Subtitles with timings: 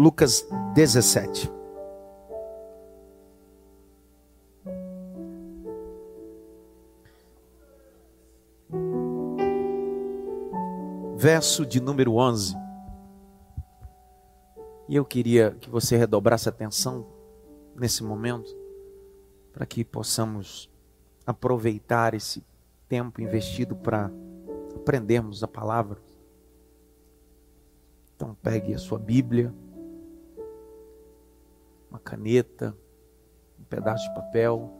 [0.00, 0.46] Lucas
[0.76, 1.50] 17.
[11.16, 12.54] Verso de número 11.
[14.88, 17.04] E eu queria que você redobrasse atenção
[17.74, 18.56] nesse momento,
[19.52, 20.70] para que possamos
[21.26, 22.44] aproveitar esse
[22.88, 24.12] tempo investido para
[24.76, 25.98] aprendermos a palavra.
[28.14, 29.52] Então pegue a sua Bíblia,
[31.98, 32.76] uma caneta,
[33.58, 34.72] um pedaço de papel.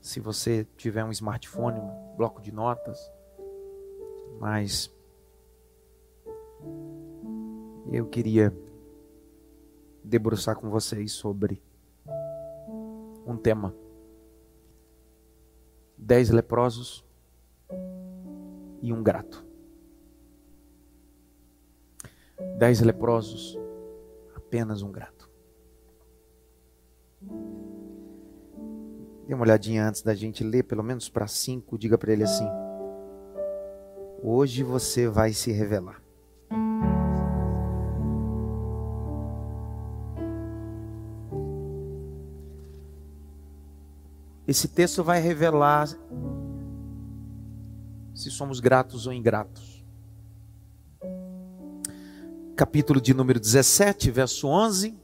[0.00, 2.98] Se você tiver um smartphone, um bloco de notas,
[4.40, 4.90] mas
[7.92, 8.56] eu queria
[10.02, 11.62] debruçar com vocês sobre
[13.26, 13.74] um tema.
[15.98, 17.04] Dez leprosos
[18.80, 19.44] e um grato.
[22.58, 23.58] Dez leprosos,
[24.46, 25.28] apenas um grato.
[29.26, 31.76] Dê uma olhadinha antes da gente ler, pelo menos para cinco.
[31.76, 32.46] Diga para ele assim:
[34.22, 36.00] Hoje você vai se revelar.
[44.46, 45.88] Esse texto vai revelar
[48.14, 49.75] se somos gratos ou ingratos.
[52.56, 54.98] Capítulo de número 17, verso 11.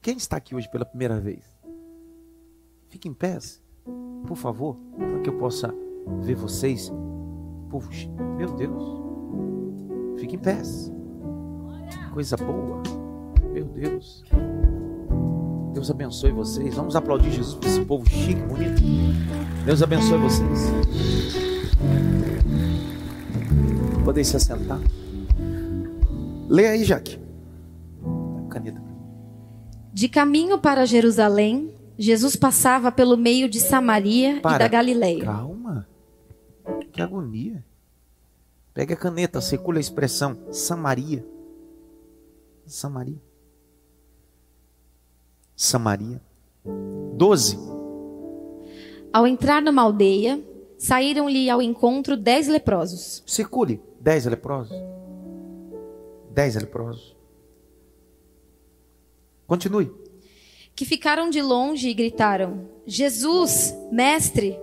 [0.00, 1.44] Quem está aqui hoje pela primeira vez?
[2.88, 3.38] Fique em pé,
[4.26, 5.70] por favor, para que eu possa
[6.22, 6.90] ver vocês.
[7.68, 7.90] Povo,
[8.38, 8.82] meu Deus.
[10.18, 10.62] Fique em pé.
[12.14, 12.82] Coisa boa.
[13.52, 14.24] Meu Deus.
[15.74, 16.74] Deus abençoe vocês.
[16.74, 18.82] Vamos aplaudir Jesus esse povo chique, bonito.
[19.66, 20.70] Deus abençoe vocês.
[24.06, 24.80] Podem se assentar.
[26.48, 27.18] Leia aí, Jaque.
[28.50, 28.82] Caneta.
[29.92, 34.56] De caminho para Jerusalém, Jesus passava pelo meio de Samaria para.
[34.56, 35.24] e da Galileia.
[35.24, 35.88] Calma.
[36.92, 37.64] Que agonia.
[38.72, 41.24] Pega a caneta, circula a expressão Samaria.
[42.66, 43.20] Samaria.
[45.56, 46.20] Samaria.
[46.64, 47.58] 12.
[49.12, 50.40] Ao entrar numa aldeia,
[50.76, 53.22] saíram-lhe ao encontro dez leprosos.
[53.26, 54.76] Circule, dez leprosos.
[56.38, 57.16] Dez leprosos.
[59.44, 59.92] Continue.
[60.72, 64.56] Que ficaram de longe e gritaram: Jesus, mestre,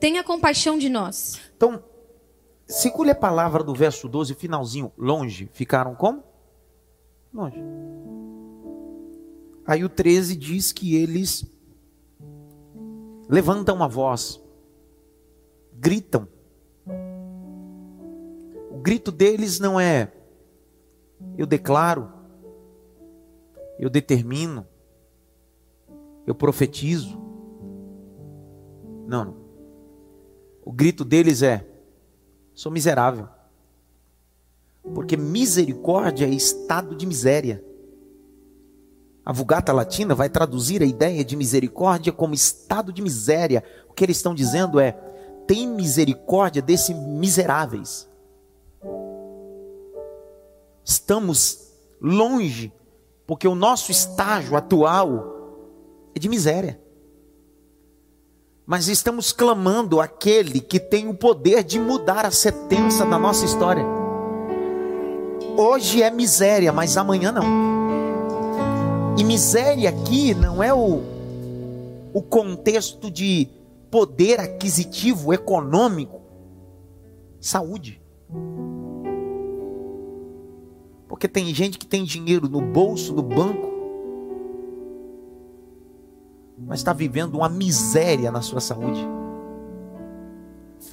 [0.00, 1.40] tenha compaixão de nós.
[1.56, 1.84] Então,
[2.66, 5.48] circule a palavra do verso 12, finalzinho, longe.
[5.52, 6.24] Ficaram como?
[7.32, 7.62] Longe.
[9.64, 11.44] Aí o 13 diz que eles
[13.28, 14.42] levantam a voz,
[15.74, 16.26] gritam.
[18.68, 20.10] O grito deles não é
[21.36, 22.12] eu declaro,
[23.78, 24.66] eu determino,
[26.26, 27.18] eu profetizo.
[29.06, 29.36] Não.
[30.64, 31.66] O grito deles é:
[32.54, 33.28] sou miserável.
[34.94, 37.64] Porque misericórdia é estado de miséria.
[39.24, 43.62] A Vulgata Latina vai traduzir a ideia de misericórdia como estado de miséria.
[43.88, 44.92] O que eles estão dizendo é:
[45.46, 48.09] tem misericórdia desses miseráveis.
[50.90, 51.70] Estamos
[52.02, 52.72] longe,
[53.24, 56.80] porque o nosso estágio atual é de miséria.
[58.66, 63.84] Mas estamos clamando aquele que tem o poder de mudar a sentença da nossa história.
[65.56, 67.44] Hoje é miséria, mas amanhã não.
[69.16, 71.04] E miséria aqui não é o,
[72.12, 73.46] o contexto de
[73.92, 76.20] poder aquisitivo, econômico,
[77.40, 78.02] saúde.
[81.20, 83.68] Porque tem gente que tem dinheiro no bolso, no banco,
[86.56, 89.06] mas está vivendo uma miséria na sua saúde,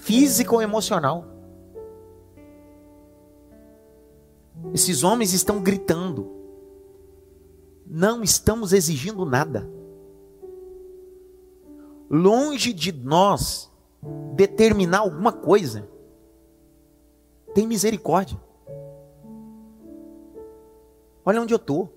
[0.01, 1.23] física ou emocional.
[4.73, 6.35] Esses homens estão gritando
[7.85, 9.65] não estamos exigindo nada.
[12.09, 13.71] Longe de nós
[14.35, 15.89] determinar alguma coisa,
[17.53, 18.45] tem misericórdia.
[21.27, 21.93] Olha onde eu estou.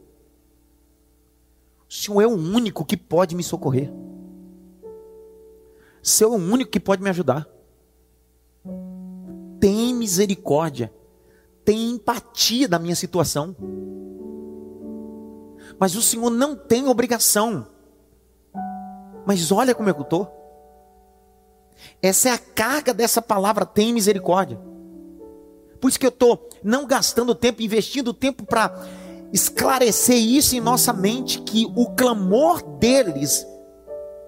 [1.88, 3.90] O Senhor é o único que pode me socorrer.
[6.02, 7.48] O Senhor é o único que pode me ajudar.
[9.60, 10.92] Tem misericórdia.
[11.64, 13.54] Tem empatia da minha situação
[15.80, 17.66] mas o Senhor não tem obrigação.
[19.24, 20.30] Mas olha como eu estou.
[22.02, 24.60] Essa é a carga dessa palavra, tem misericórdia.
[25.80, 28.74] Por isso que eu estou não gastando tempo, investindo tempo para
[29.32, 33.46] esclarecer isso em nossa mente, que o clamor deles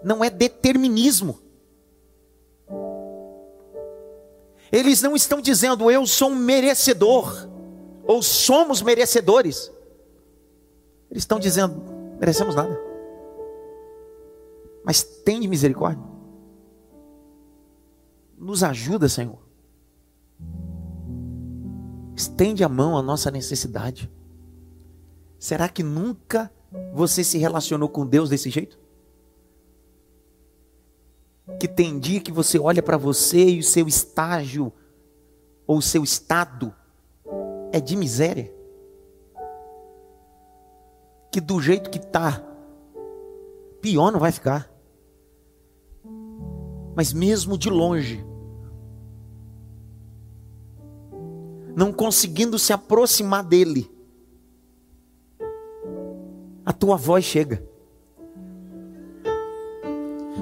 [0.02, 1.38] não é determinismo.
[4.70, 7.48] Eles não estão dizendo eu sou um merecedor,
[8.04, 9.70] ou somos merecedores.
[11.10, 11.82] Eles estão dizendo,
[12.18, 12.80] merecemos nada.
[14.84, 16.02] Mas tem de misericórdia.
[18.36, 19.38] Nos ajuda, Senhor.
[22.16, 24.10] Estende a mão à nossa necessidade.
[25.42, 26.52] Será que nunca
[26.94, 28.78] você se relacionou com Deus desse jeito?
[31.58, 34.72] Que tem dia que você olha para você e o seu estágio
[35.66, 36.72] ou o seu estado
[37.72, 38.54] é de miséria.
[41.32, 42.40] Que do jeito que tá,
[43.80, 44.72] pior não vai ficar.
[46.94, 48.24] Mas mesmo de longe,
[51.74, 53.90] não conseguindo se aproximar dele,
[56.64, 57.62] a tua voz chega.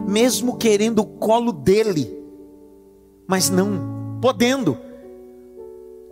[0.06, 2.10] Mesmo querendo o colo dele,
[3.26, 4.76] mas não podendo.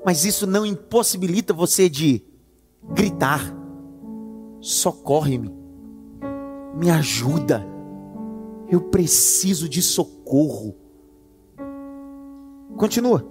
[0.05, 2.23] Mas isso não impossibilita você de
[2.93, 3.55] gritar:
[4.61, 5.53] socorre-me,
[6.75, 7.67] me ajuda,
[8.69, 10.77] eu preciso de socorro.
[12.77, 13.27] Continua.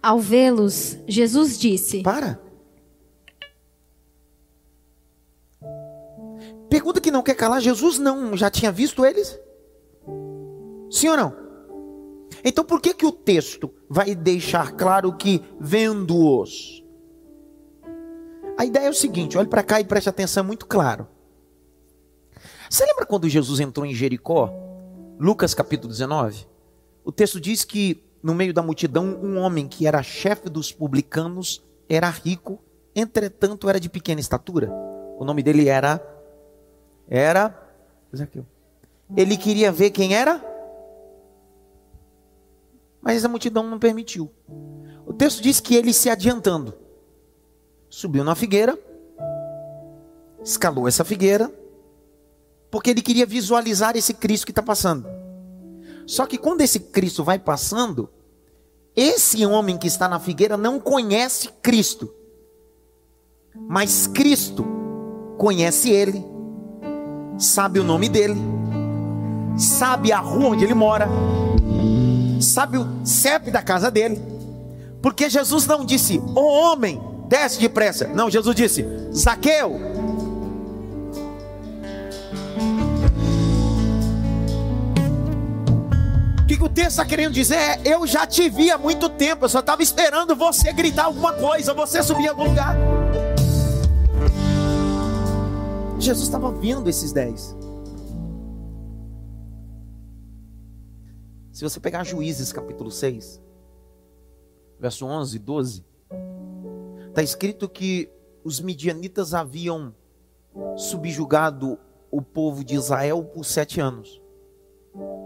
[0.00, 2.43] Ao vê-los, Jesus disse: Para.
[6.74, 9.38] Pergunta que não quer calar, Jesus não já tinha visto eles?
[10.90, 11.32] Sim ou não?
[12.44, 16.84] Então por que que o texto vai deixar claro que vendo-os?
[18.58, 21.06] A ideia é o seguinte, olhe para cá e preste atenção muito claro.
[22.68, 24.52] Você lembra quando Jesus entrou em Jericó?
[25.16, 26.44] Lucas capítulo 19?
[27.04, 31.62] O texto diz que no meio da multidão, um homem que era chefe dos publicanos,
[31.88, 32.58] era rico,
[32.96, 34.72] entretanto era de pequena estatura.
[35.16, 36.13] O nome dele era.
[37.08, 37.62] Era.
[39.16, 40.42] Ele queria ver quem era,
[43.00, 44.30] mas a multidão não permitiu.
[45.06, 46.74] O texto diz que ele se adiantando,
[47.90, 48.78] subiu na figueira,
[50.42, 51.52] escalou essa figueira,
[52.70, 55.06] porque ele queria visualizar esse Cristo que está passando.
[56.06, 58.08] Só que quando esse Cristo vai passando,
[58.96, 62.12] esse homem que está na figueira não conhece Cristo,
[63.54, 64.64] mas Cristo
[65.36, 66.24] conhece ele,
[67.38, 68.36] sabe o nome dele,
[69.56, 71.08] sabe a rua onde ele mora,
[72.40, 74.20] sabe o CEP da casa dele,
[75.02, 78.84] porque Jesus não disse, oh, homem, desce depressa, não, Jesus disse,
[79.14, 79.80] Zaqueu,
[86.54, 89.44] que, que o texto está querendo dizer é: eu já te vi há muito tempo,
[89.44, 92.76] eu só estava esperando você gritar alguma coisa, você subir algum lugar.
[96.04, 97.56] Jesus estava vendo esses dez.
[101.50, 103.40] Se você pegar Juízes capítulo 6,
[104.78, 105.84] verso 11 e 12,
[107.08, 108.10] está escrito que
[108.44, 109.94] os midianitas haviam
[110.76, 111.78] subjugado
[112.10, 114.20] o povo de Israel por sete anos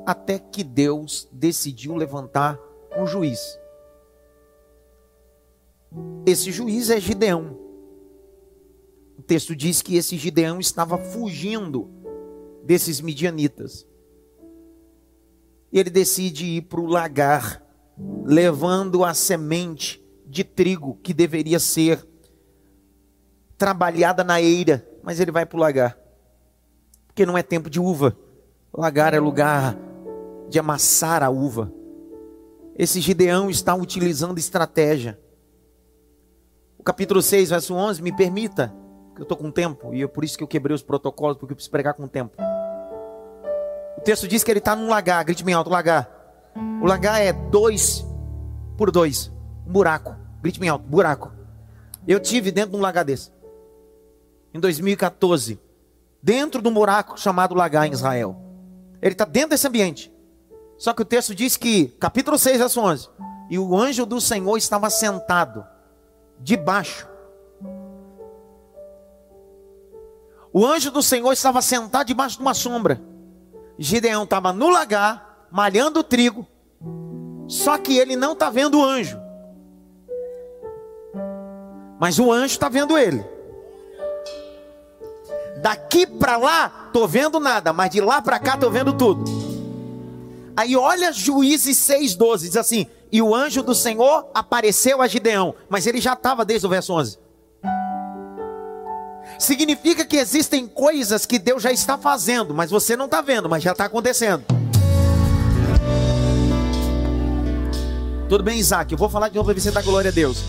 [0.07, 2.59] até que Deus decidiu levantar
[2.97, 3.59] um juiz.
[6.25, 7.68] Esse juiz é Gideão.
[9.29, 11.91] Texto diz que esse Gideão estava fugindo
[12.65, 13.87] desses midianitas.
[15.71, 17.63] Ele decide ir para o lagar,
[18.25, 22.09] levando a semente de trigo que deveria ser
[23.59, 25.99] trabalhada na eira, mas ele vai para o lagar,
[27.07, 28.17] porque não é tempo de uva.
[28.73, 29.77] Lagar é lugar
[30.49, 31.71] de amassar a uva.
[32.75, 35.21] Esse Gideão está utilizando estratégia.
[36.79, 38.75] O capítulo 6, verso 11, me permita,
[39.19, 41.57] eu estou com tempo, e é por isso que eu quebrei os protocolos, porque eu
[41.57, 42.37] preciso pregar com tempo.
[43.97, 46.09] O texto diz que ele está num lagar, grite bem alto, lagar.
[46.81, 48.07] O lagar é dois
[48.77, 49.31] por dois,
[49.67, 51.33] um buraco, grite bem alto, buraco.
[52.07, 53.33] Eu tive dentro de um lagar desse,
[54.55, 55.61] em 2014,
[56.23, 58.37] dentro de um buraco chamado lagar em Israel.
[59.03, 60.13] Ele está dentro desse ambiente.
[60.77, 63.09] Só que o texto diz que, capítulo 6, verso 11:
[63.51, 65.67] E o anjo do Senhor estava sentado
[66.41, 67.09] debaixo.
[70.59, 73.01] O anjo do Senhor estava sentado debaixo de uma sombra.
[73.79, 76.45] Gideão estava no lagar, malhando o trigo.
[77.47, 79.17] Só que ele não está vendo o anjo.
[82.01, 83.25] Mas o anjo está vendo ele.
[85.63, 89.31] Daqui para lá, tô vendo nada, mas de lá para cá tô vendo tudo.
[90.57, 95.55] Aí olha Juízes 6:12, diz assim: e o anjo do Senhor apareceu a Gideão.
[95.69, 97.28] Mas ele já estava desde o verso 11.
[99.39, 103.63] Significa que existem coisas que Deus já está fazendo, mas você não está vendo, mas
[103.63, 104.45] já está acontecendo.
[108.29, 108.93] Tudo bem, Isaac?
[108.93, 110.45] Eu vou falar de novo para você dar glória a Deus.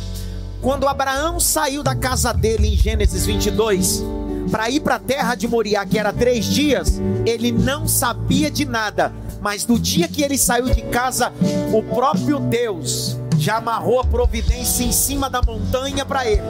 [0.61, 4.03] Quando Abraão saiu da casa dele em Gênesis 22,
[4.51, 8.65] para ir para a terra de Moriá, que era três dias, ele não sabia de
[8.65, 9.13] nada.
[9.39, 11.31] Mas no dia que ele saiu de casa,
[11.71, 16.41] o próprio Deus já amarrou a providência em cima da montanha para ele.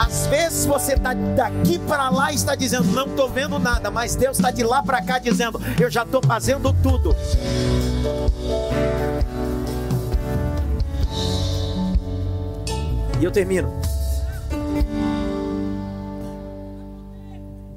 [0.00, 4.16] Às vezes você está daqui para lá e está dizendo, não estou vendo nada, mas
[4.16, 7.14] Deus está de lá para cá dizendo, eu já estou fazendo tudo.
[13.20, 13.70] E eu termino.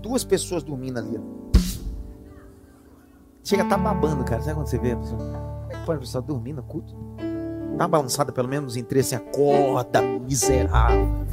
[0.01, 1.19] Duas pessoas dormindo ali.
[3.43, 4.41] Chega tá babando, cara.
[4.41, 5.19] Sabe quando você vê a pessoa?
[5.19, 6.95] Como é que pode a pessoa no culto?
[7.77, 11.23] Tá balançada pelo menos em três assim, acorda, miserável.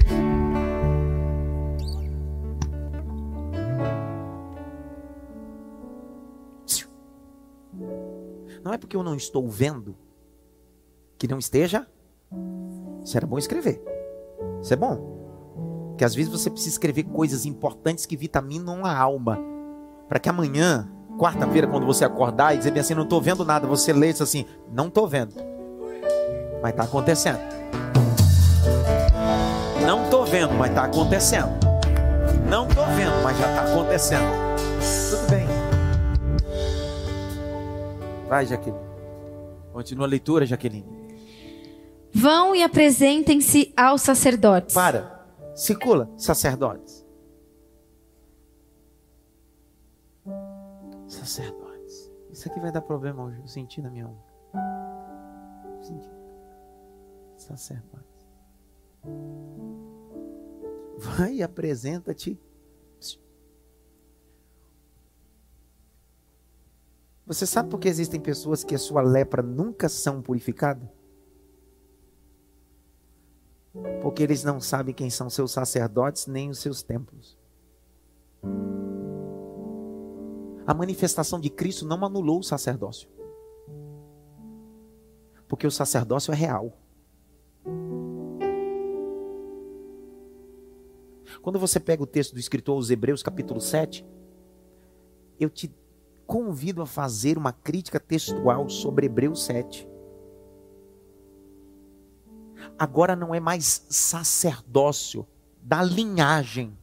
[8.71, 9.97] Não é porque eu não estou vendo
[11.19, 11.89] que não esteja.
[13.13, 13.83] Era bom escrever.
[14.63, 15.89] Isso é bom.
[15.89, 19.41] Porque às vezes você precisa escrever coisas importantes que vitaminam a alma.
[20.09, 23.93] Para que amanhã, quarta-feira, quando você acordar e dizer assim, não estou vendo nada, você
[23.93, 25.35] lê isso assim, não estou vendo.
[26.63, 27.41] Mas está acontecendo.
[29.85, 31.51] Não estou vendo, mas está acontecendo.
[32.49, 34.40] Não estou vendo, mas já está acontecendo.
[38.31, 38.79] Vai, Jaqueline.
[39.73, 40.87] Continua a leitura, Jaqueline.
[42.15, 44.73] Vão e apresentem-se aos sacerdotes.
[44.73, 45.27] Para.
[45.53, 47.05] Circula, sacerdotes.
[51.09, 52.09] Sacerdotes.
[52.31, 53.41] Isso aqui vai dar problema hoje.
[53.41, 54.23] Eu senti na minha alma.
[55.83, 56.09] Senti.
[57.37, 58.29] Sacerdotes.
[60.99, 62.41] Vai e apresenta-te.
[67.31, 70.89] Você sabe por que existem pessoas que a sua lepra nunca são purificadas?
[74.03, 77.39] porque eles não sabem quem são seus sacerdotes nem os seus templos.
[80.67, 83.09] A manifestação de Cristo não anulou o sacerdócio,
[85.47, 86.77] porque o sacerdócio é real.
[91.41, 94.05] Quando você pega o texto do escritor aos Hebreus, capítulo 7,
[95.39, 95.73] eu te
[96.31, 99.91] convido a fazer uma crítica textual sobre Hebreus 7
[102.79, 105.27] agora não é mais sacerdócio
[105.61, 106.75] da linhagem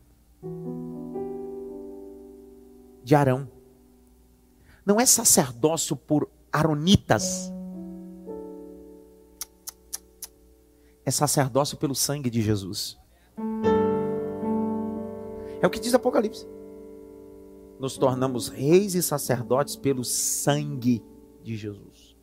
[3.03, 3.49] de Arão.
[4.85, 7.51] Não é sacerdócio por aronitas.
[11.03, 12.95] É sacerdócio pelo sangue de Jesus.
[15.59, 16.45] É o que diz Apocalipse.
[17.79, 21.03] Nos tornamos reis e sacerdotes pelo sangue
[21.43, 22.17] de Jesus.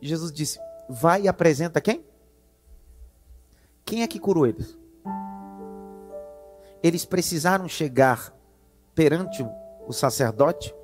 [0.00, 0.58] Jesus disse:
[0.88, 2.04] Vai e apresenta quem?
[3.84, 4.78] Quem é que curou eles?
[6.82, 8.34] Eles precisaram chegar
[8.94, 9.46] perante
[9.86, 10.74] o sacerdote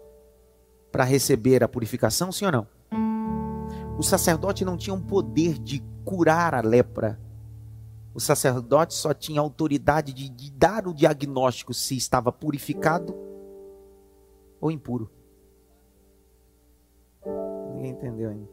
[0.91, 2.67] para receber a purificação, sim ou não?
[3.99, 7.19] O sacerdote não tinha o poder de curar a lepra.
[8.17, 13.15] O sacerdote só tinha autoridade de, de dar o diagnóstico se estava purificado
[14.59, 15.11] ou impuro.
[17.75, 18.49] Ninguém entendeu ainda.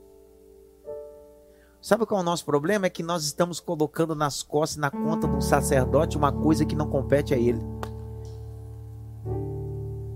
[1.82, 2.88] Sabe qual é o nosso problema?
[2.88, 6.90] É que nós estamos colocando nas costas, na conta do sacerdote, uma coisa que não
[6.90, 7.62] compete a ele.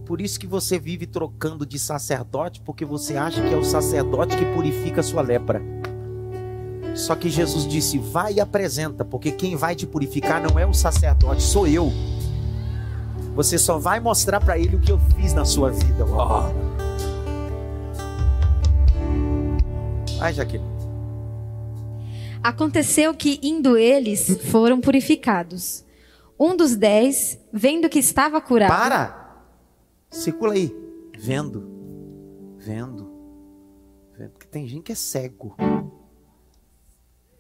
[0.06, 4.36] Por isso que você vive trocando de sacerdote, porque você acha que é o sacerdote
[4.36, 5.62] que purifica a sua lepra.
[6.98, 10.74] Só que Jesus disse: vai e apresenta, porque quem vai te purificar não é o
[10.74, 11.92] sacerdote, sou eu.
[13.36, 16.04] Você só vai mostrar para ele o que eu fiz na sua vida.
[16.06, 16.52] Oh.
[20.20, 20.68] Ai, Jaqueline.
[22.42, 25.86] Aconteceu que, indo eles, foram purificados.
[26.40, 28.70] Um dos dez, vendo que estava curado.
[28.70, 29.44] Para!
[30.10, 30.76] Circula aí.
[31.18, 31.68] Vendo.
[32.58, 33.12] Vendo.
[34.18, 34.32] Vendo.
[34.32, 35.56] Porque tem gente que é cego.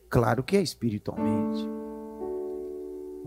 [0.10, 1.68] Claro que é espiritualmente.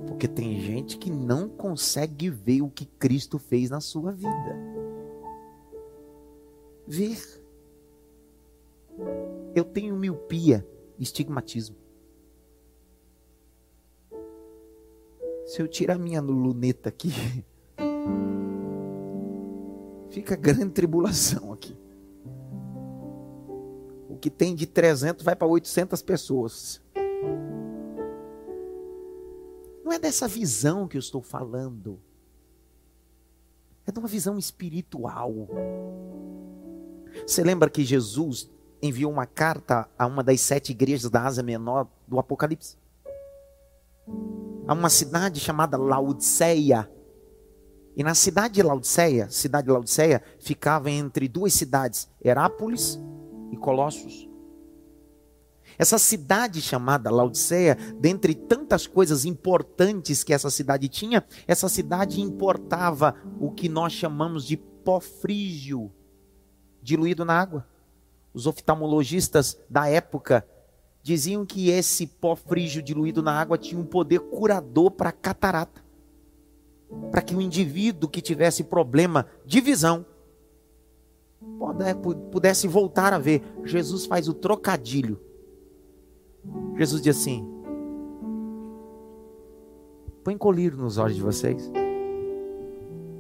[0.07, 4.57] Porque tem gente que não consegue ver o que Cristo fez na sua vida.
[6.87, 7.19] Ver.
[9.55, 10.67] Eu tenho miopia
[10.99, 11.77] estigmatismo.
[15.47, 17.13] Se eu tirar minha luneta aqui,
[20.11, 21.77] Fica grande tribulação aqui.
[24.21, 26.81] Que tem de 300 vai para 800 pessoas.
[29.83, 31.99] Não é dessa visão que eu estou falando.
[33.87, 35.49] É de uma visão espiritual.
[37.27, 38.49] Você lembra que Jesus
[38.83, 42.77] enviou uma carta a uma das sete igrejas da Ásia Menor do Apocalipse?
[44.67, 46.89] A uma cidade chamada Laodiceia.
[47.97, 53.01] E na cidade de Laodiceia, cidade de Laodiceia, ficava entre duas cidades, Herápolis
[53.51, 54.29] e Colossos.
[55.79, 63.15] Essa cidade chamada Laodiceia, dentre tantas coisas importantes que essa cidade tinha, essa cidade importava
[63.41, 65.91] o que nós chamamos de pó frígio
[66.83, 67.67] diluído na água.
[68.33, 70.47] Os oftalmologistas da época
[71.03, 75.83] diziam que esse pó frígio diluído na água tinha um poder curador para catarata.
[77.11, 80.05] Para que o indivíduo que tivesse problema de visão
[82.31, 83.43] pudesse voltar a ver.
[83.65, 85.19] Jesus faz o trocadilho.
[86.77, 87.47] Jesus diz assim:
[90.25, 91.71] põe colírio nos olhos de vocês,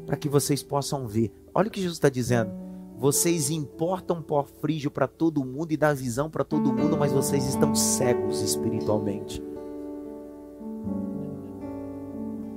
[0.06, 1.32] para que vocês possam ver.
[1.54, 2.50] Olha o que Jesus está dizendo.
[2.96, 7.46] Vocês importam pó frígio para todo mundo e dá visão para todo mundo, mas vocês
[7.46, 9.42] estão cegos espiritualmente.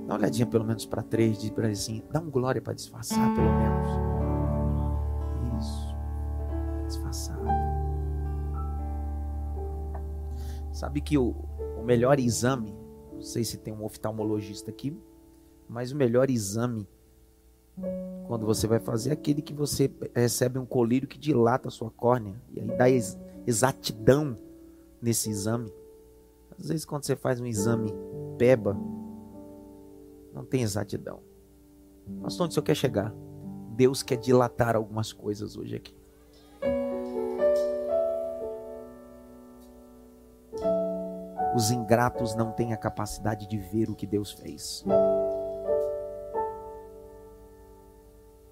[0.06, 3.48] Dá uma olhadinha pelo menos para três, diz assim, dá um glória para disfarçar pelo
[3.48, 4.13] menos.
[6.94, 7.40] Isso, disfarçar.
[10.72, 11.36] Sabe que o,
[11.78, 12.74] o melhor exame,
[13.12, 14.96] não sei se tem um oftalmologista aqui,
[15.68, 16.88] mas o melhor exame
[18.28, 21.90] quando você vai fazer é aquele que você recebe um colírio que dilata a sua
[21.90, 22.86] córnea e aí dá
[23.48, 24.38] exatidão
[25.02, 25.74] nesse exame.
[26.58, 27.94] Às vezes quando você faz um exame
[28.38, 28.78] peba,
[30.34, 31.20] não tem exatidão.
[32.22, 33.14] Mas onde o senhor quer chegar?
[33.76, 36.03] Deus quer dilatar algumas coisas hoje aqui.
[41.56, 44.84] Os ingratos não têm a capacidade de ver o que Deus fez.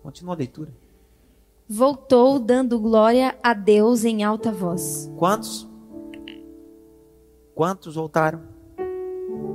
[0.03, 0.71] Continua a leitura.
[1.67, 5.11] Voltou dando glória a Deus em alta voz.
[5.17, 5.69] Quantos?
[7.55, 8.41] Quantos voltaram?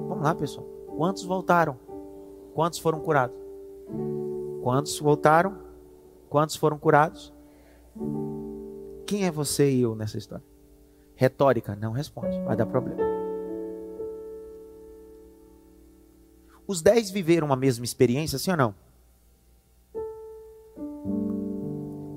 [0.09, 0.67] Vamos lá, pessoal.
[0.97, 1.79] Quantos voltaram?
[2.55, 3.37] Quantos foram curados?
[4.63, 5.59] Quantos voltaram?
[6.29, 7.33] Quantos foram curados?
[9.07, 10.45] Quem é você e eu nessa história?
[11.15, 13.26] Retórica, não responde, vai dar problema.
[16.67, 18.75] Os dez viveram a mesma experiência, sim ou não?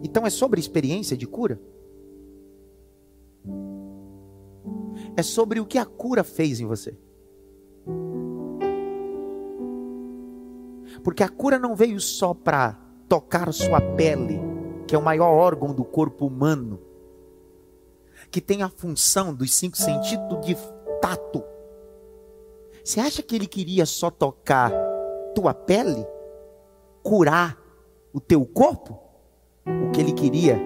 [0.04, 1.62] Então é sobre experiência de cura?
[5.16, 6.98] É sobre o que a cura fez em você.
[11.04, 14.40] Porque a cura não veio só para tocar sua pele,
[14.88, 16.80] que é o maior órgão do corpo humano,
[18.32, 20.56] que tem a função dos cinco sentidos de
[21.02, 21.44] tato.
[22.90, 24.74] Você acha que ele queria só tocar
[25.36, 26.04] tua pele?
[27.04, 27.56] Curar
[28.12, 28.98] o teu corpo?
[29.64, 30.60] O que ele queria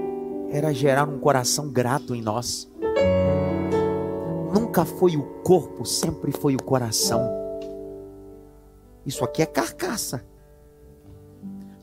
[0.49, 2.71] era gerar um coração grato em nós.
[4.53, 7.29] Nunca foi o corpo, sempre foi o coração.
[9.05, 10.25] Isso aqui é carcaça.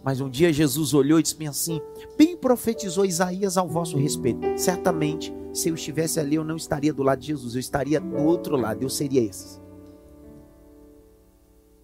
[0.02, 1.82] Mas um dia Jesus olhou e disse assim:
[2.16, 4.40] Bem profetizou Isaías ao vosso respeito.
[4.56, 8.16] Certamente, se eu estivesse ali, eu não estaria do lado de Jesus, eu estaria do
[8.24, 9.60] outro lado, eu seria esse.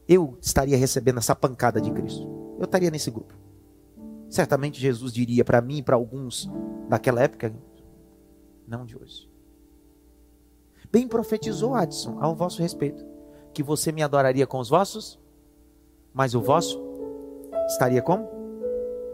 [0.08, 2.26] Eu estaria recebendo essa pancada de Cristo.
[2.58, 3.34] Eu estaria nesse grupo.
[4.28, 6.50] Certamente Jesus diria para mim e para alguns
[6.88, 7.54] daquela época,
[8.66, 9.30] não de hoje.
[10.90, 13.04] Bem profetizou Adson ao vosso respeito,
[13.52, 15.18] que você me adoraria com os vossos,
[16.12, 16.80] mas o vosso
[17.68, 18.28] estaria como?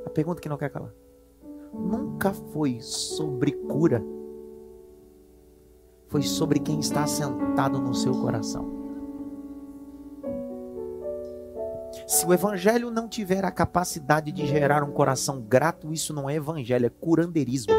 [0.07, 0.93] A pergunta que não quer calar.
[1.73, 4.05] Nunca foi sobre cura,
[6.09, 8.82] foi sobre quem está sentado no seu coração.
[12.07, 16.35] Se o evangelho não tiver a capacidade de gerar um coração grato, isso não é
[16.35, 17.73] evangelho, é curandeirismo.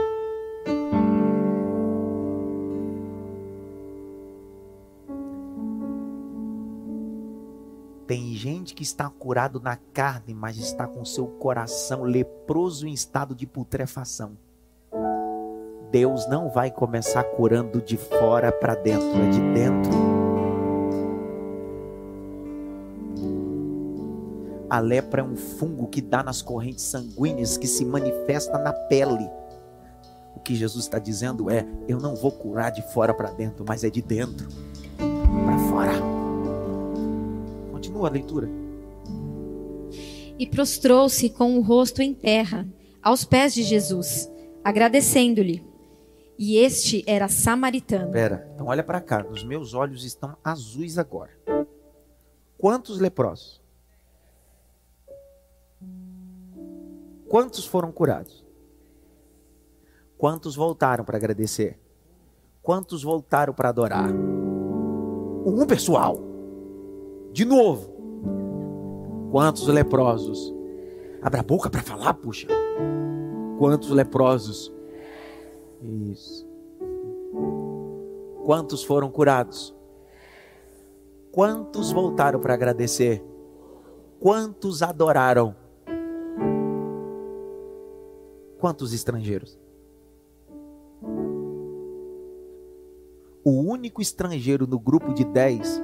[8.07, 13.33] Tem gente que está curado na carne, mas está com seu coração leproso em estado
[13.33, 14.37] de putrefação.
[15.89, 20.22] Deus não vai começar curando de fora para dentro, é de dentro
[24.73, 29.29] A lepra é um fungo que dá nas correntes sanguíneas, que se manifesta na pele.
[30.35, 33.83] O que Jesus está dizendo é: eu não vou curar de fora para dentro, mas
[33.83, 34.47] é de dentro
[34.97, 35.91] para fora.
[37.71, 38.49] Continua a leitura.
[40.39, 42.67] e prostrou-se com o rosto em terra,
[42.99, 44.27] aos pés de Jesus,
[44.63, 45.63] agradecendo-lhe.
[46.35, 48.11] E este era samaritano.
[48.11, 51.29] Pera, então olha para cá, os meus olhos estão azuis agora.
[52.57, 53.62] Quantos leprosos?
[57.33, 58.45] Quantos foram curados?
[60.19, 61.79] Quantos voltaram para agradecer?
[62.61, 64.11] Quantos voltaram para adorar?
[65.43, 66.19] Um pessoal.
[67.31, 67.91] De novo.
[69.31, 70.53] Quantos leprosos?
[71.23, 72.47] Abra a boca para falar, puxa.
[73.57, 74.71] Quantos leprosos?
[75.81, 76.47] Isso.
[78.45, 79.75] Quantos foram curados?
[81.31, 83.25] Quantos voltaram para agradecer?
[84.19, 85.62] Quantos adoraram?
[88.63, 89.59] Quantos estrangeiros?
[93.43, 95.83] O único estrangeiro no grupo de dez,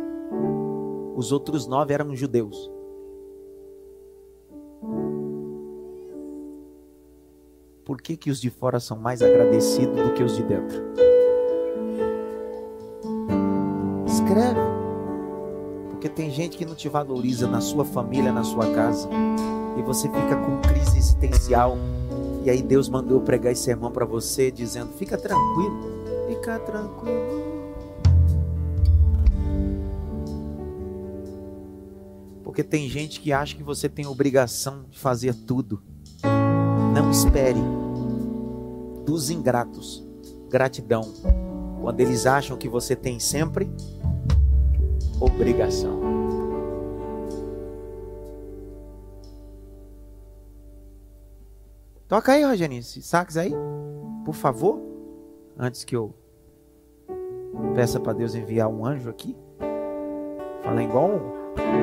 [1.13, 2.71] os outros nove eram judeus.
[7.83, 10.81] Por que, que os de fora são mais agradecidos do que os de dentro?
[14.05, 14.61] Escreve.
[15.89, 19.09] Porque tem gente que não te valoriza na sua família, na sua casa.
[19.77, 21.77] E você fica com crise existencial.
[22.43, 25.81] E aí Deus mandou eu pregar esse sermão para você, dizendo: fica tranquilo,
[26.27, 27.59] fica tranquilo.
[32.43, 35.81] Porque tem gente que acha que você tem obrigação de fazer tudo.
[36.93, 37.59] Não espere
[39.05, 40.05] dos ingratos
[40.49, 41.13] gratidão
[41.81, 43.69] quando eles acham que você tem sempre
[45.19, 46.18] obrigação.
[52.09, 53.53] Toca aí, Rogerinho, esse sax aí,
[54.25, 54.81] por favor,
[55.55, 56.11] antes que eu
[57.75, 59.37] peça para Deus enviar um anjo aqui.
[60.63, 61.21] Fala igual,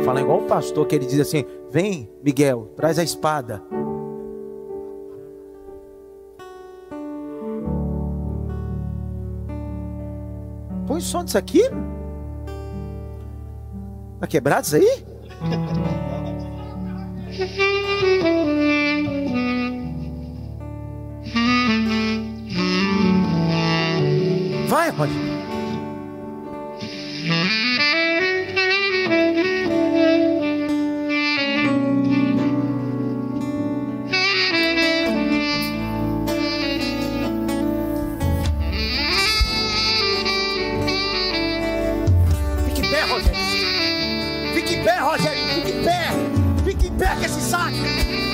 [0.05, 3.63] fala igual o pastor que ele diz assim: "Vem, Miguel, traz a espada".
[10.89, 11.63] Põe o som disso aqui.
[14.19, 15.05] Tá quebrado isso aí?
[24.97, 25.13] Roger.
[42.65, 43.35] Fique em pé, Rogério.
[44.55, 45.45] Fique em pé, Rogério.
[45.55, 46.07] Fique pé.
[46.65, 48.26] Fique em pé com esse saco.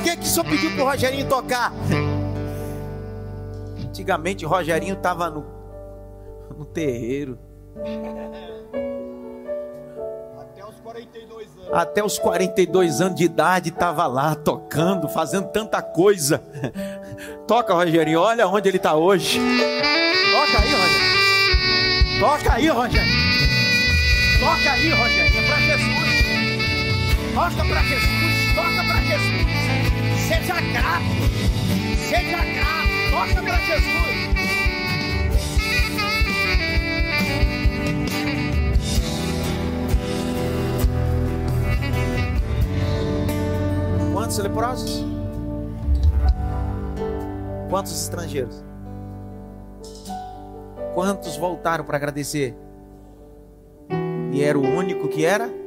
[0.00, 1.72] Por que, que o senhor pediu pro Rogerinho tocar?
[3.84, 5.44] Antigamente o Rogerinho estava no,
[6.56, 7.38] no terreiro.
[10.40, 11.72] Até os 42 anos.
[11.72, 16.42] Até os 42 anos de idade estava lá tocando, fazendo tanta coisa.
[17.46, 19.38] Toca, Rogerinho, olha onde ele está hoje.
[20.32, 22.20] Toca aí, Rogerinho.
[22.20, 23.30] Toca aí, Rogerinho.
[24.40, 26.00] Toca aí, Rogerinho, é para Jesus.
[27.34, 28.19] Toca para Jesus, toca para Jesus.
[30.30, 31.04] Seja grato,
[32.08, 33.90] seja grato, toca para Jesus.
[44.12, 45.04] Quantos leprosos?
[47.68, 48.64] Quantos estrangeiros?
[50.94, 52.54] Quantos voltaram para agradecer?
[54.32, 55.59] E era o único que era?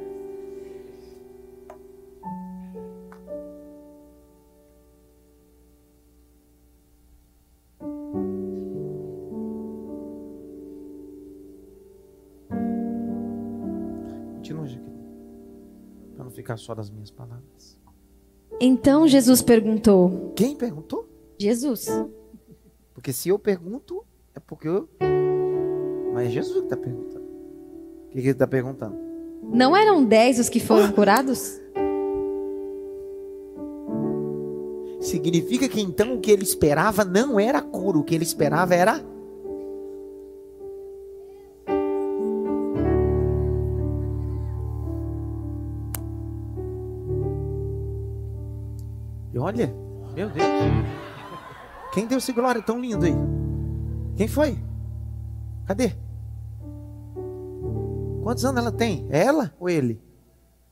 [16.43, 17.79] Ficar só das minhas palavras.
[18.59, 21.09] Então Jesus perguntou: Quem perguntou?
[21.39, 21.87] Jesus,
[22.93, 24.87] Porque se eu pergunto, é porque eu.
[26.13, 27.25] Mas é Jesus que está perguntando.
[27.25, 28.95] O que, que ele está perguntando?
[29.45, 31.59] não eram dez os que foram curados?
[35.01, 39.03] Significa que então o que ele esperava não era cura, o que ele esperava era.
[49.43, 49.73] Olha,
[50.15, 50.47] meu Deus.
[51.93, 53.15] Quem deu esse glória tão lindo aí?
[54.15, 54.57] Quem foi?
[55.65, 55.93] Cadê?
[58.23, 59.05] Quantos anos ela tem?
[59.09, 60.01] Ela ou ele?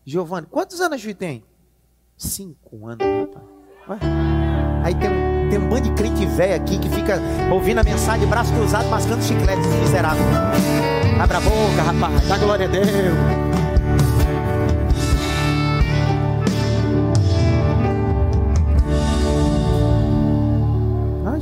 [0.06, 0.48] Giovanni.
[0.48, 1.44] Quantos anos a Juí tem?
[2.18, 3.46] Cinco anos, rapaz.
[3.90, 3.98] Ué?
[4.84, 5.10] Aí tem
[5.52, 7.20] tem um bando de crente velho aqui que fica
[7.52, 10.24] ouvindo a mensagem, braço cruzado, mascando chiclete miserável.
[11.22, 12.28] Abra a boca, rapaz.
[12.30, 12.88] Dá glória a Deus.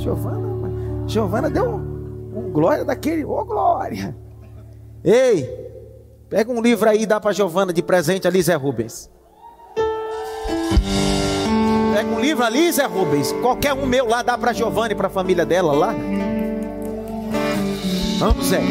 [0.10, 4.16] Giovana, Giovana deu um, um glória daquele, ô oh, glória.
[5.04, 5.48] Ei,
[6.28, 9.10] pega um livro aí e dá para Giovana de presente ali, Zé Rubens.
[11.94, 13.32] Pega um livro ali, Zé Rubens.
[13.34, 15.94] Qualquer um meu lá dá para Giovana e para a família dela lá.
[18.18, 18.62] Vamos, Zé.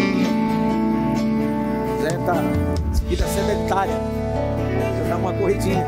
[2.03, 2.35] Zé tá
[3.07, 3.95] vida sedentária.
[5.09, 5.87] Dá uma corridinha.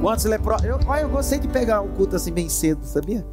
[0.00, 0.66] Quantos leprosos?
[0.66, 3.26] Eu, olha, eu gostei de pegar o culto assim bem cedo, sabia?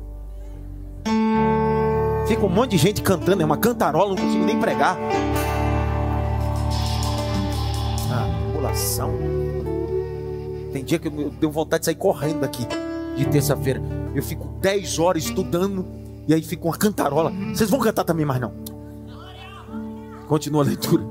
[2.27, 4.97] Fica um monte de gente cantando, é uma cantarola, não consigo nem pregar.
[8.11, 9.13] Ah, população.
[10.73, 12.65] Tem dia que eu tenho vontade de sair correndo daqui,
[13.15, 13.81] de terça-feira.
[14.15, 15.85] Eu fico 10 horas estudando,
[16.27, 17.31] e aí fica uma cantarola.
[17.53, 18.51] Vocês vão cantar também, mas não.
[20.27, 21.03] Continua a leitura.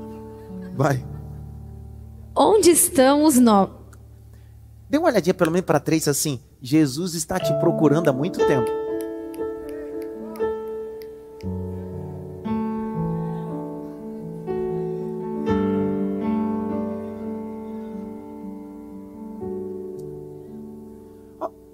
[0.75, 1.05] Vai.
[2.35, 3.84] Onde estão os nove?
[4.89, 6.39] Dê uma olhadinha pelo menos para três assim.
[6.61, 8.69] Jesus está te procurando há muito tempo.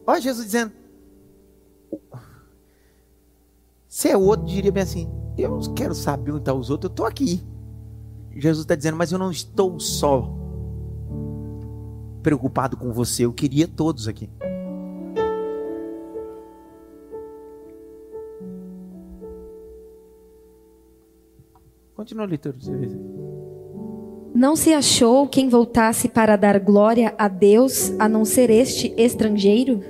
[0.08, 0.71] Olha Jesus dizendo.
[3.88, 7.06] Se é outro, diria bem assim: Eu quero saber onde estão os outros, eu estou
[7.06, 7.43] aqui.
[8.34, 10.40] Jesus está dizendo, mas eu não estou só
[12.21, 14.29] preocupado com você, eu queria todos aqui.
[21.95, 22.57] Continua a leitura.
[24.34, 29.81] Não se achou quem voltasse para dar glória a Deus, a não ser este estrangeiro?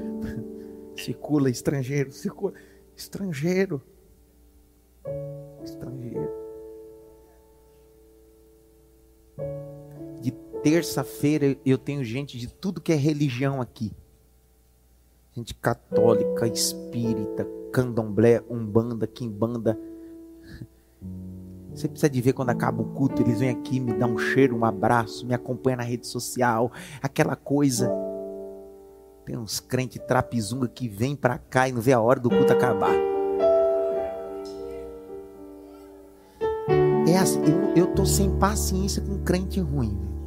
[0.97, 2.53] Circula estrangeiro, circula
[2.97, 3.81] estrangeiro.
[5.63, 6.41] Estrangeiro.
[10.63, 13.91] Terça-feira eu tenho gente de tudo que é religião aqui.
[15.33, 19.79] Gente católica, espírita, candomblé, umbanda, quimbanda.
[21.73, 24.55] Você precisa de ver quando acaba o culto, eles vêm aqui, me dão um cheiro,
[24.55, 26.71] um abraço, me acompanham na rede social,
[27.01, 27.89] aquela coisa.
[29.25, 32.51] Tem uns crentes trapizunga que vêm para cá e não vê a hora do culto
[32.51, 32.93] acabar.
[37.07, 40.20] É assim, eu, eu tô sem paciência com crente ruim.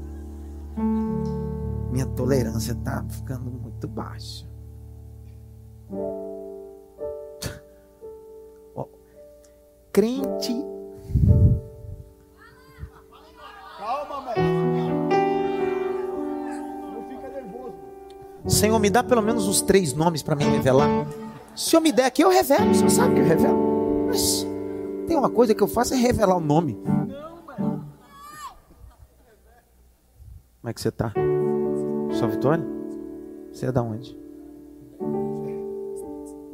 [1.95, 4.45] Minha tolerância tá ficando muito baixa.
[9.93, 10.53] crente
[13.79, 14.35] Calma.
[16.93, 17.75] Não fica nervoso.
[18.49, 20.89] Senhor, me dá pelo menos os três nomes para me revelar.
[21.55, 22.73] Se Senhor me der aqui, eu revelo.
[22.73, 24.07] O Senhor sabe que eu revelo.
[24.09, 24.45] Mas
[25.07, 26.75] tem uma coisa que eu faço é revelar o nome.
[30.61, 31.13] Como é que você tá?
[32.15, 32.65] Sua Vitória?
[33.53, 34.17] Você é da onde?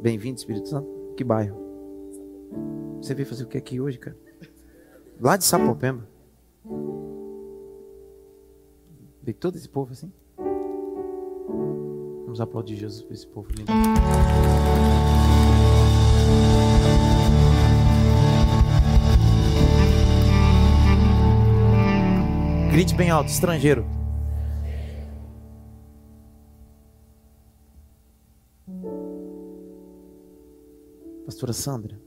[0.01, 0.87] Bem-vindo, Espírito Santo.
[1.15, 1.55] Que bairro?
[2.99, 4.17] Você veio fazer o que aqui hoje, cara?
[5.19, 6.07] Lá de Sapopemba.
[9.21, 10.11] Vê todo esse povo assim.
[12.25, 13.71] Vamos aplaudir Jesus por esse povo lindo.
[22.71, 24.00] Grite bem alto, estrangeiro.
[31.31, 31.97] Pastora Sandra.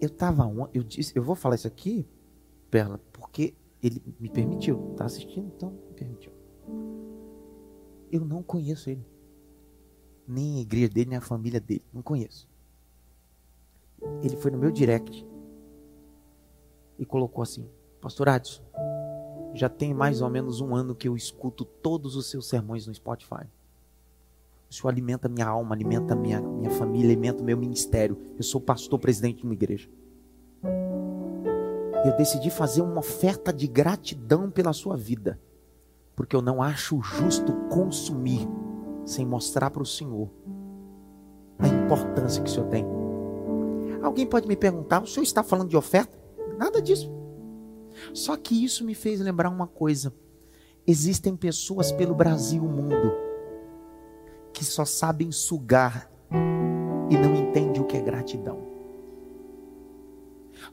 [0.00, 2.08] Eu tava eu disse, eu vou falar isso aqui,
[2.70, 4.94] Perla, porque ele me permitiu.
[4.96, 5.52] Tá assistindo?
[5.54, 6.32] Então me permitiu.
[8.10, 9.06] Eu não conheço ele.
[10.26, 11.84] Nem a igreja dele, nem a família dele.
[11.92, 12.48] Não conheço.
[14.22, 15.26] Ele foi no meu direct
[16.98, 17.68] e colocou assim:
[18.00, 18.62] Pastor Adson,
[19.52, 22.94] já tem mais ou menos um ano que eu escuto todos os seus sermões no
[22.94, 23.46] Spotify.
[24.70, 28.18] O Senhor alimenta minha alma, alimenta minha, minha família, alimenta o meu ministério.
[28.36, 29.88] Eu sou pastor presidente de uma igreja.
[32.04, 35.40] Eu decidi fazer uma oferta de gratidão pela sua vida,
[36.14, 38.46] porque eu não acho justo consumir
[39.06, 40.30] sem mostrar para o Senhor
[41.58, 42.84] a importância que o Senhor tem.
[44.02, 46.18] Alguém pode me perguntar: o Senhor está falando de oferta?
[46.58, 47.10] Nada disso.
[48.12, 50.12] Só que isso me fez lembrar uma coisa:
[50.86, 53.12] existem pessoas pelo Brasil, mundo,
[54.54, 56.10] que só sabem sugar
[57.10, 58.72] e não entendem o que é gratidão.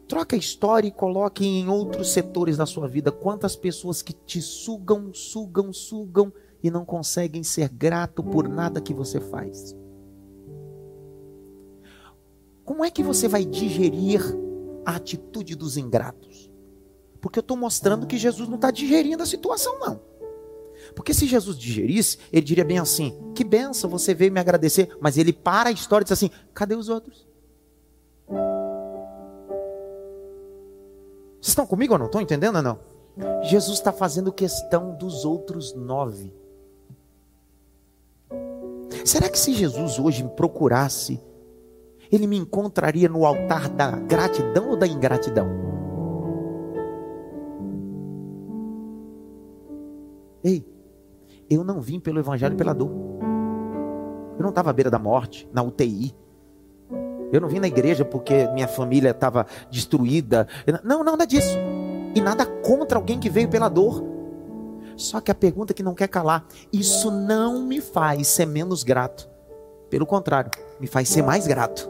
[0.08, 3.12] Troca a história e coloque em outros setores da sua vida.
[3.12, 6.32] Quantas pessoas que te sugam, sugam, sugam
[6.64, 9.76] e não conseguem ser grato por nada que você faz.
[12.64, 14.22] Como é que você vai digerir
[14.86, 16.52] a atitude dos ingratos?
[17.20, 20.11] Porque eu estou mostrando que Jesus não está digerindo a situação, não.
[20.96, 24.90] Porque se Jesus digerisse, ele diria bem assim: que benção, você veio me agradecer.
[25.00, 27.28] Mas ele para a história e diz assim: cadê os outros?
[31.40, 32.06] Vocês estão comigo ou não?
[32.06, 32.80] Estão entendendo ou não?
[33.44, 36.32] Jesus está fazendo questão dos outros nove.
[39.04, 41.20] Será que se Jesus hoje me procurasse,
[42.12, 45.50] ele me encontraria no altar da gratidão ou da ingratidão?
[50.44, 50.66] Ei,
[51.52, 52.90] eu não vim pelo evangelho pela dor.
[54.38, 56.16] Eu não estava à beira da morte, na UTI.
[57.32, 60.48] Eu não vim na igreja porque minha família estava destruída.
[60.84, 61.58] Não, nada disso.
[62.16, 64.02] E nada contra alguém que veio pela dor.
[64.96, 69.30] Só que a pergunta que não quer calar: isso não me faz ser menos grato.
[69.90, 71.90] Pelo contrário, me faz ser mais grato.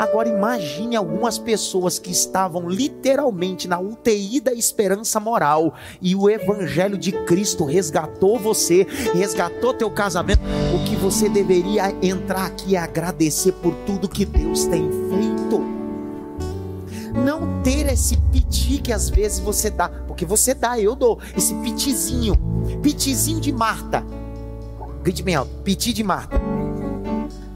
[0.00, 6.96] Agora imagine algumas pessoas que estavam literalmente na UTI da esperança moral e o evangelho
[6.96, 10.40] de Cristo resgatou você, resgatou teu casamento.
[10.74, 15.60] O que você deveria entrar aqui é agradecer por tudo que Deus tem feito.
[17.22, 21.54] Não ter esse piti que às vezes você dá, porque você dá, eu dou, esse
[21.56, 22.36] pitizinho,
[22.82, 24.02] pitizinho de Marta.
[25.02, 26.40] Grite bem alto, piti de Marta.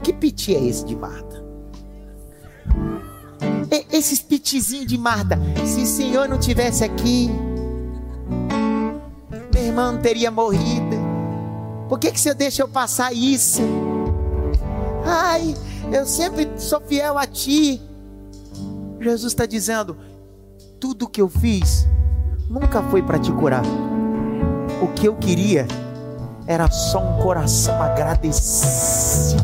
[0.03, 1.44] Que piti é esse de Marta?
[3.91, 5.39] Esses pitizinhos de Marta.
[5.65, 7.29] Se o Senhor não tivesse aqui,
[9.53, 10.95] meu irmão teria morrido.
[11.87, 13.61] Por que, que o Senhor deixa eu passar isso?
[15.05, 15.55] Ai,
[15.91, 17.81] eu sempre sou fiel a Ti.
[18.99, 19.95] Jesus está dizendo:
[20.79, 21.87] tudo que eu fiz
[22.49, 23.63] nunca foi para te curar.
[24.81, 25.67] O que eu queria
[26.47, 29.43] era só um coração agradecido.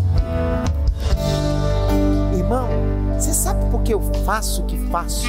[3.72, 5.28] Você sabe por que eu faço o que faço?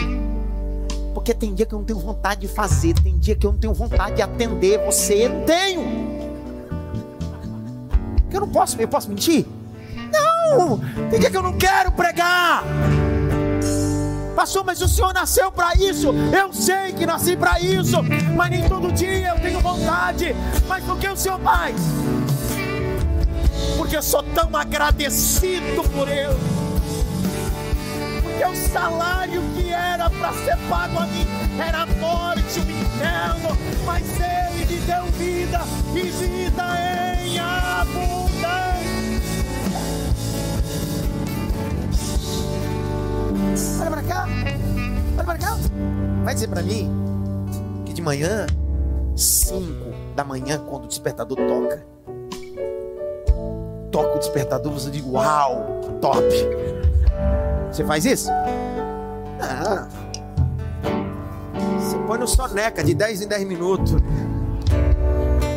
[1.14, 3.58] Porque tem dia que eu não tenho vontade de fazer, tem dia que eu não
[3.58, 5.82] tenho vontade de atender você, não tenho.
[8.30, 9.46] Eu não posso, eu posso mentir?
[10.10, 10.80] Não!
[11.10, 12.64] Tem dia que eu não quero pregar.
[14.34, 16.08] Pastor, mas o senhor nasceu para isso.
[16.32, 18.02] Eu sei que nasci para isso,
[18.34, 20.34] mas nem todo dia eu tenho vontade.
[20.66, 21.76] Mas o que o senhor faz?
[23.76, 26.61] Porque eu sou tão agradecido por ele porque
[28.52, 31.26] o salário que era para ser pago a mim
[31.58, 35.60] era a morte, o inferno, mas Ele me deu vida
[35.94, 36.64] e vida
[37.24, 38.42] em abundância.
[43.80, 44.28] Olha para cá,
[45.14, 45.56] olha para cá.
[46.24, 46.90] Vai dizer para mim
[47.86, 48.46] que de manhã,
[49.16, 49.64] 5
[50.14, 51.86] da manhã, quando o despertador toca,
[53.90, 56.22] toca o despertador, você diz: Uau, top!
[57.72, 58.28] Você faz isso?
[59.40, 59.88] Ah.
[61.80, 63.94] Você põe no soneca de 10 em 10 minutos.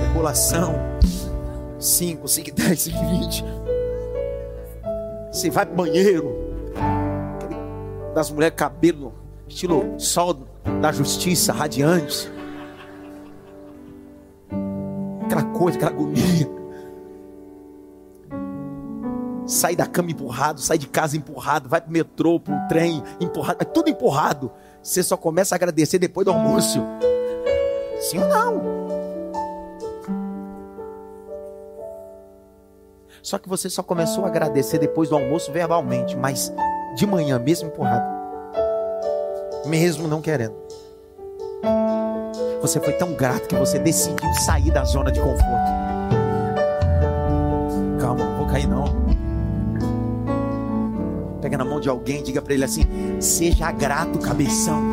[0.08, 0.76] Regulação.
[1.78, 3.46] 5, 5, 10, 5, 20.
[5.30, 6.34] Você vai pro banheiro.
[8.14, 9.14] Das mulheres cabelo,
[9.46, 10.48] estilo sol
[10.82, 12.32] da justiça, radiante.
[15.26, 16.65] Aquela coisa, aquela agonia
[19.46, 23.66] sai da cama empurrado, sai de casa empurrado, vai pro metrô, pro trem empurrado, é
[23.66, 24.52] tudo empurrado.
[24.82, 26.80] Você só começa a agradecer depois do almoço.
[28.00, 28.76] Sim ou não?
[33.22, 36.54] Só que você só começou a agradecer depois do almoço verbalmente, mas
[36.96, 38.06] de manhã mesmo empurrado.
[39.66, 40.56] Mesmo não querendo.
[42.62, 45.72] Você foi tão grato que você decidiu sair da zona de conforto.
[48.00, 49.05] Calma, não vou cair não.
[51.46, 52.82] Pega na mão de alguém, diga para ele assim:
[53.22, 54.90] seja grato, cabeção.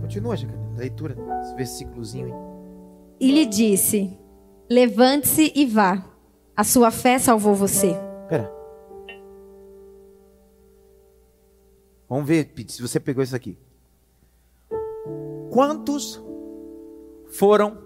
[0.00, 0.36] Continua,
[0.76, 2.32] leitura, esse versículozinho aí.
[3.18, 4.16] E lhe disse:
[4.70, 6.04] Levante-se e vá.
[6.56, 7.96] A sua fé salvou você.
[8.28, 8.55] Pera.
[12.08, 13.58] Vamos ver, Pete, se você pegou isso aqui.
[15.50, 16.22] Quantos
[17.30, 17.78] foram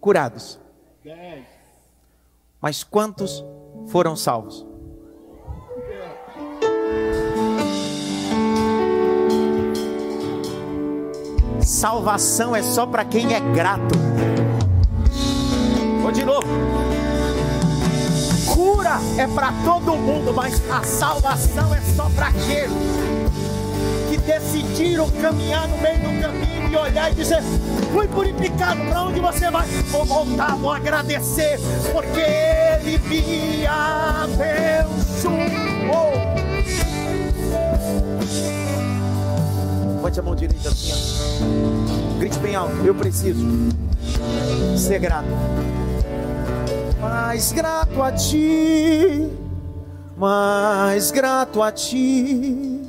[0.00, 0.60] curados?
[1.02, 1.46] Dez.
[2.60, 3.44] Mas quantos
[3.88, 4.66] foram salvos?
[11.62, 13.94] Salvação é só para quem é grato.
[16.02, 16.46] Vou de novo.
[18.90, 22.72] Cura é para todo mundo, mas a salvação é só para aqueles
[24.08, 27.40] que decidiram caminhar no meio do caminho e olhar e dizer:
[27.92, 29.68] Fui purificado, para onde você vai?
[29.90, 31.60] Vou voltar, vou agradecer,
[31.92, 35.40] porque Ele me abençoou.
[40.02, 40.92] Bote a mão direita assim.
[42.18, 43.46] Grite bem alto, eu preciso
[44.76, 45.28] ser grato.
[47.00, 49.30] Mais grato a ti,
[50.18, 52.86] mais grato a ti.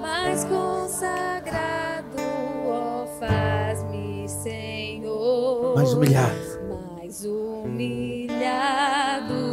[0.00, 2.22] Mais consagrado,
[2.64, 5.74] ó, faz-me, Senhor.
[5.74, 6.36] Mais humilhado.
[6.68, 8.38] Mais humilhado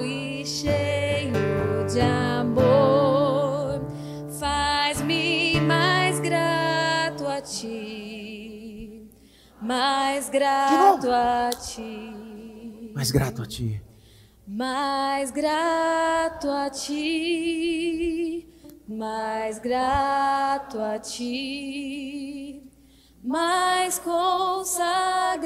[0.03, 3.81] e cheio de amor.
[4.39, 9.09] Faz-me mais grato a ti.
[9.59, 12.08] Mais grato a ti.
[12.99, 13.81] Mais grato a ti.
[14.45, 18.45] Mais grato a ti,
[18.85, 22.61] mais grato a ti,
[23.23, 25.39] mais consagrado,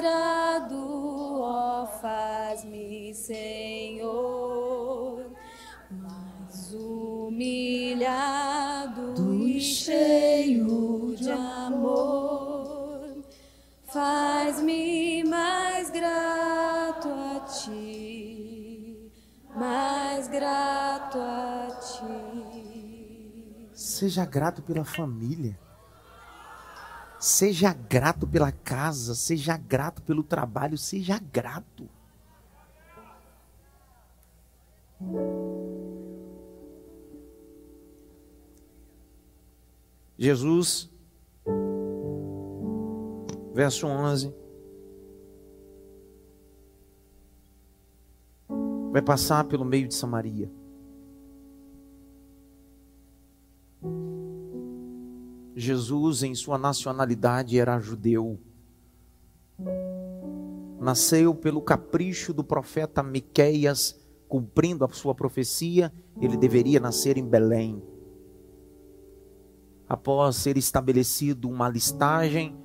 [1.43, 4.01] ó, faz-me, Senhor,
[5.91, 8.03] mais humilhado
[9.35, 13.21] e cheio de amor.
[13.85, 16.72] Faz-me mais grato
[19.55, 23.69] mais grato a ti.
[23.73, 25.57] Seja grato pela família.
[27.19, 31.89] Seja grato pela casa, seja grato pelo trabalho, seja grato.
[40.17, 40.89] Jesus,
[43.53, 44.33] verso 11,
[48.93, 50.51] vai passar pelo meio de Samaria.
[55.55, 58.39] Jesus, em sua nacionalidade, era judeu.
[60.79, 65.91] Nasceu pelo capricho do profeta Miqueias, cumprindo a sua profecia,
[66.21, 67.81] ele deveria nascer em Belém.
[69.89, 72.55] Após ser estabelecido uma listagem,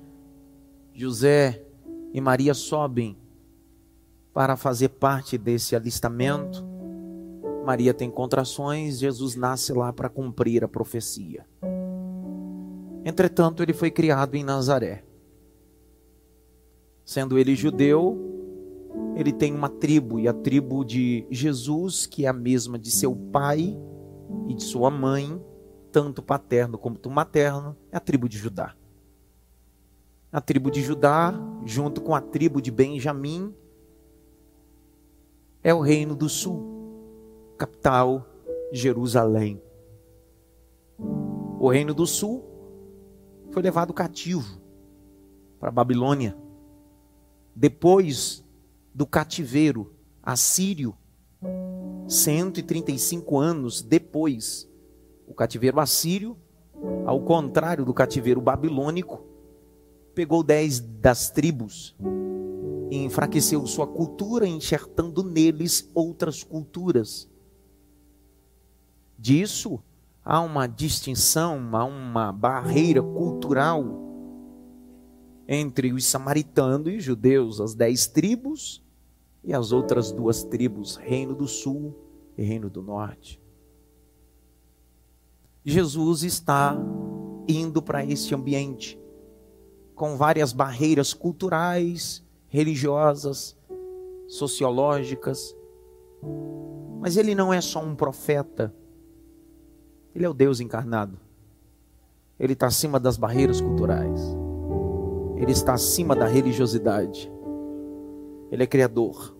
[0.93, 1.65] José
[2.13, 3.17] e Maria sobem
[4.39, 6.65] para fazer parte desse alistamento.
[7.65, 11.45] Maria tem contrações, Jesus nasce lá para cumprir a profecia.
[13.03, 15.03] Entretanto, ele foi criado em Nazaré.
[17.03, 18.17] Sendo ele judeu,
[19.13, 23.13] ele tem uma tribo, e a tribo de Jesus, que é a mesma de seu
[23.13, 23.77] pai
[24.47, 25.37] e de sua mãe,
[25.91, 28.73] tanto paterno como materno, é a tribo de Judá.
[30.31, 31.33] A tribo de Judá,
[31.65, 33.53] junto com a tribo de Benjamim,
[35.63, 36.63] é o reino do sul,
[37.57, 38.25] capital
[38.71, 39.61] Jerusalém.
[41.59, 42.45] O reino do sul
[43.51, 44.59] foi levado cativo
[45.59, 46.37] para a Babilônia.
[47.53, 48.43] Depois
[48.93, 49.93] do cativeiro
[50.23, 50.95] assírio,
[52.07, 54.69] 135 anos depois,
[55.27, 56.37] o cativeiro assírio,
[57.05, 59.25] ao contrário do cativeiro babilônico,
[60.15, 61.95] pegou dez das tribos
[62.89, 67.29] e enfraqueceu sua cultura, enxertando neles outras culturas.
[69.17, 69.79] Disso
[70.23, 73.83] há uma distinção, há uma barreira cultural
[75.47, 78.83] entre os samaritanos e os judeus, as dez tribos
[79.43, 81.95] e as outras duas tribos, Reino do Sul
[82.37, 83.41] e Reino do Norte.
[85.65, 86.77] Jesus está
[87.47, 88.99] indo para esse ambiente
[89.95, 93.55] com várias barreiras culturais, religiosas,
[94.27, 95.55] sociológicas.
[96.99, 98.73] Mas ele não é só um profeta,
[100.13, 101.17] ele é o Deus encarnado.
[102.37, 104.21] Ele está acima das barreiras culturais,
[105.37, 107.31] ele está acima da religiosidade.
[108.51, 109.35] Ele é Criador,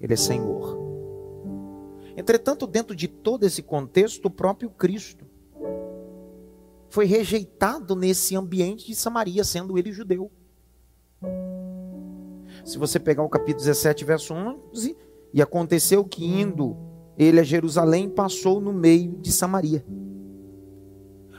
[0.00, 0.76] ele é Senhor.
[2.16, 5.24] Entretanto, dentro de todo esse contexto, o próprio Cristo
[6.88, 10.30] foi rejeitado nesse ambiente de Samaria, sendo ele judeu.
[12.66, 14.96] Se você pegar o capítulo 17, verso 11,
[15.32, 16.76] e aconteceu que indo
[17.16, 19.86] ele a Jerusalém, passou no meio de Samaria.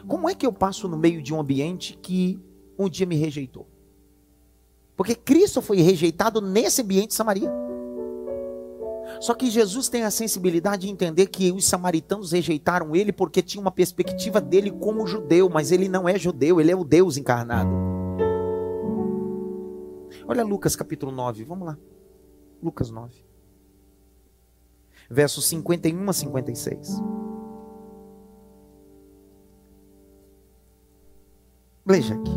[0.08, 2.40] Como é que eu passo no meio de um ambiente que
[2.80, 3.68] um dia me rejeitou?
[4.96, 7.52] Porque Cristo foi rejeitado nesse ambiente de Samaria.
[9.20, 13.60] Só que Jesus tem a sensibilidade de entender que os samaritanos rejeitaram ele porque tinha
[13.60, 17.97] uma perspectiva dele como judeu, mas ele não é judeu, ele é o Deus encarnado.
[20.28, 21.78] Olha Lucas capítulo 9, vamos lá.
[22.62, 23.16] Lucas 9.
[25.10, 27.02] Versos 51 a 56.
[31.86, 32.32] Veja aqui.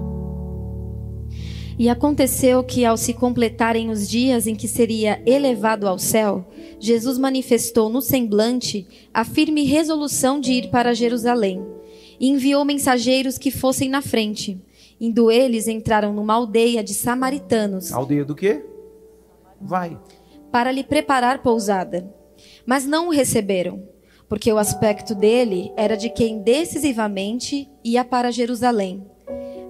[1.76, 7.18] E aconteceu que, ao se completarem os dias em que seria elevado ao céu, Jesus
[7.18, 11.60] manifestou no semblante a firme resolução de ir para Jerusalém.
[12.20, 14.62] E enviou mensageiros que fossem na frente.
[15.00, 18.64] Indo eles, entraram numa aldeia de samaritanos, Aldeia do quê?
[19.60, 19.98] Vai.
[20.52, 22.12] para lhe preparar pousada.
[22.66, 23.82] Mas não o receberam,
[24.28, 29.06] porque o aspecto dele era de quem decisivamente ia para Jerusalém.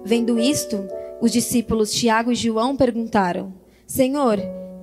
[0.03, 0.85] Vendo isto,
[1.21, 3.53] os discípulos Tiago e João perguntaram:
[3.87, 4.37] Senhor,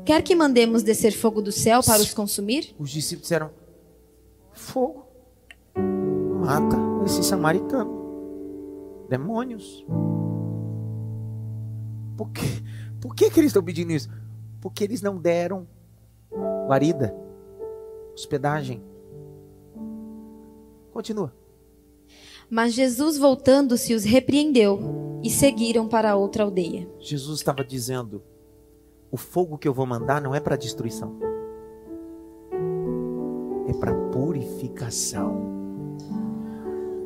[0.05, 2.75] quer que mandemos descer fogo do céu para os consumir?
[2.79, 3.51] Os discípulos disseram:
[4.53, 5.07] Fogo.
[5.77, 7.99] Mata esse samaritano.
[9.09, 9.85] Demônios.
[12.19, 12.43] Por quê?
[13.01, 14.11] Por que, que eles estão pedindo isso?
[14.61, 15.69] Porque eles não deram
[16.67, 17.15] guarida,
[18.13, 18.83] hospedagem.
[20.93, 21.33] Continua.
[22.51, 26.89] Mas Jesus, voltando-se, os repreendeu e seguiram para outra aldeia.
[26.99, 28.21] Jesus estava dizendo:
[29.13, 31.17] o fogo que eu vou mandar não é para destruição,
[33.69, 35.58] é para purificação.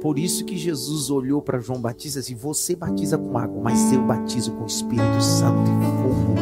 [0.02, 3.92] Por isso que Jesus olhou para João Batista e disse: Você batiza com água, mas
[3.92, 6.34] eu batizo com o Espírito Santo e fogo.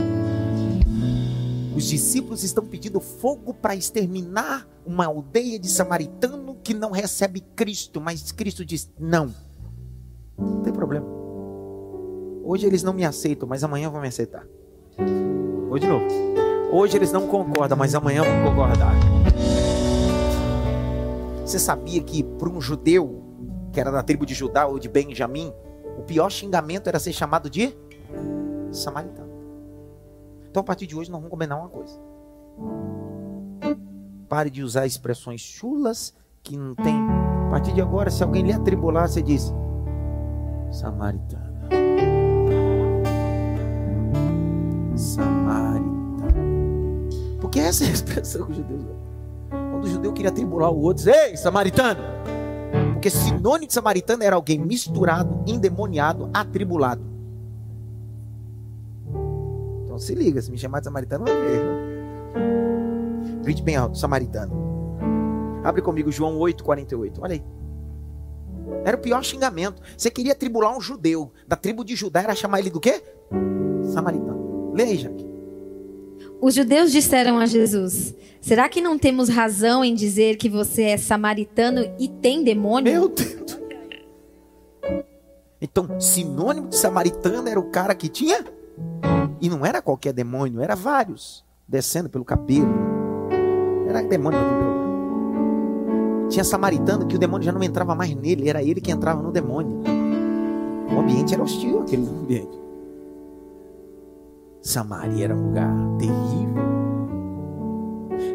[1.76, 8.00] Os discípulos estão pedindo fogo para exterminar uma aldeia de samaritano que não recebe Cristo,
[8.00, 9.30] mas Cristo diz: Não,
[10.38, 11.06] não tem problema.
[12.42, 14.46] Hoje eles não me aceitam, mas amanhã vão me aceitar.
[15.70, 16.06] Hoje de novo.
[16.72, 18.94] Hoje eles não concordam, mas amanhã vão concordar.
[21.44, 23.29] Você sabia que para um judeu,
[23.72, 25.52] que era da tribo de Judá ou de Benjamim,
[25.98, 27.74] o pior xingamento era ser chamado de
[28.72, 29.30] samaritano.
[30.50, 31.98] Então a partir de hoje nós vamos combinar uma coisa.
[34.28, 36.96] Pare de usar expressões chulas que não tem.
[37.46, 39.52] A partir de agora, se alguém lhe atribular, você diz:
[40.70, 41.68] Samaritana.
[44.94, 45.90] Samaritana.
[47.40, 48.84] Porque essa é a expressão que os judeus.
[49.50, 52.19] Quando o judeu queria atribular o outro, diz, ei, samaritano.
[53.00, 57.02] Porque sinônimo de samaritano era alguém misturado, endemoniado, atribulado.
[59.84, 61.62] Então se liga, se me chamar de samaritano, vai ver.
[63.42, 64.52] Grite bem alto, samaritano.
[65.64, 67.22] Abre comigo João 8, 48.
[67.22, 67.44] Olha aí.
[68.84, 69.80] Era o pior xingamento.
[69.96, 71.32] Você queria tribular um judeu.
[71.48, 73.02] Da tribo de Judá era chamar ele do quê?
[73.94, 74.74] Samaritano.
[74.78, 75.29] Aí, Jaque.
[76.40, 80.96] Os judeus disseram a Jesus: Será que não temos razão em dizer que você é
[80.96, 82.92] samaritano e tem demônio?
[82.92, 83.60] Meu Deus.
[85.60, 88.44] Então, sinônimo de samaritano era o cara que tinha.
[89.40, 91.44] E não era qualquer demônio, era vários.
[91.68, 92.72] Descendo pelo cabelo.
[93.86, 94.40] Era demônio.
[96.30, 99.30] Tinha samaritano que o demônio já não entrava mais nele, era ele que entrava no
[99.30, 99.82] demônio.
[100.94, 102.58] O ambiente era hostil, aquele ambiente.
[104.62, 106.70] Samaria era um lugar terrível.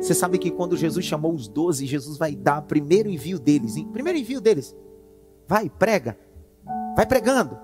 [0.01, 3.75] Você sabe que quando Jesus chamou os doze, Jesus vai dar o primeiro envio deles.
[3.75, 3.87] hein?
[3.91, 4.75] Primeiro envio deles.
[5.47, 6.17] Vai, prega.
[6.95, 7.57] Vai pregando.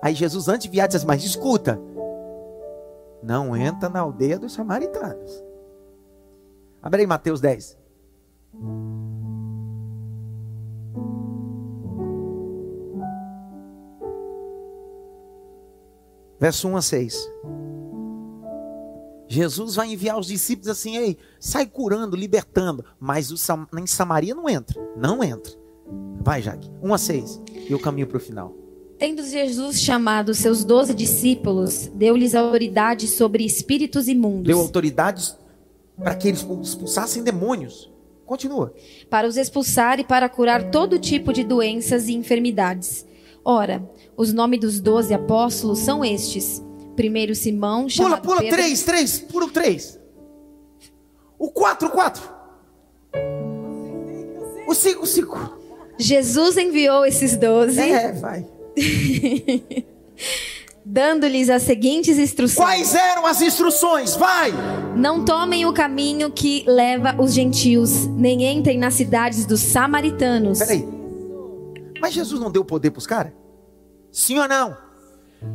[0.00, 1.80] Aí Jesus, antes de enviar, diz assim, mas escuta.
[3.22, 5.44] Não entra na aldeia dos samaritanos.
[6.82, 7.76] Abre aí Mateus 10.
[16.38, 17.30] Verso 1 a 6.
[19.28, 22.84] Jesus vai enviar os discípulos assim, ei, sai curando, libertando.
[22.98, 24.80] Mas o Sam- em Samaria não entra.
[24.96, 25.52] Não entra.
[26.20, 26.70] Vai, Jaque.
[26.82, 27.42] 1 a 6.
[27.68, 28.54] E eu caminho para o final.
[28.98, 35.36] Tendo Jesus chamado seus doze discípulos, deu-lhes autoridade sobre espíritos imundos, Deu autoridades
[35.96, 37.92] para que eles expulsassem demônios.
[38.26, 38.74] Continua.
[39.08, 43.06] para os expulsar e para curar todo tipo de doenças e enfermidades.
[43.42, 46.62] Ora, os nomes dos doze apóstolos são estes:
[46.98, 49.96] primeiro Simão, Pula, pula, Pedro, três, três, pula o três.
[51.38, 52.28] O quatro, quatro.
[54.66, 55.58] O cinco, cinco.
[55.96, 58.44] Jesus enviou esses doze, É, vai.
[60.84, 64.16] dando-lhes as seguintes instruções: Quais eram as instruções?
[64.16, 64.52] Vai.
[64.96, 70.58] Não tomem o caminho que leva os gentios, nem entrem nas cidades dos samaritanos.
[70.58, 70.84] Peraí.
[72.00, 73.32] Mas Jesus não deu poder para os caras?
[74.10, 74.87] Sim ou não?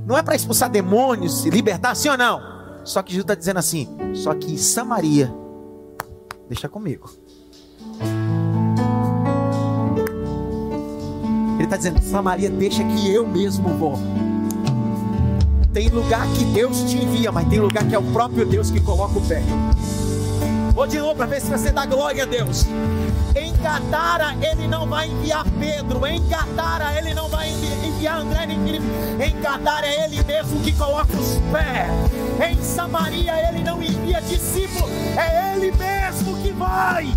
[0.06, 2.42] Não é para expulsar demônios libertar, sim ou não?
[2.84, 5.34] Só que Jesus está dizendo assim: só que Samaria,
[6.48, 7.10] deixa comigo.
[11.56, 13.98] Ele está dizendo: Samaria, deixa que eu mesmo vou.
[15.72, 18.80] Tem lugar que Deus te envia, mas tem lugar que é o próprio Deus que
[18.80, 19.42] coloca o pé.
[20.76, 22.66] Vou de novo para ver se você dá glória a Deus.
[23.64, 26.06] Em Gadara ele não vai enviar Pedro.
[26.06, 28.86] Em Gadara ele não vai enviar André nem Filipe.
[29.26, 32.52] Em Gadara é ele mesmo que coloca os pés.
[32.52, 34.86] Em Samaria ele não envia discípulo.
[35.18, 37.08] É ele mesmo que vai.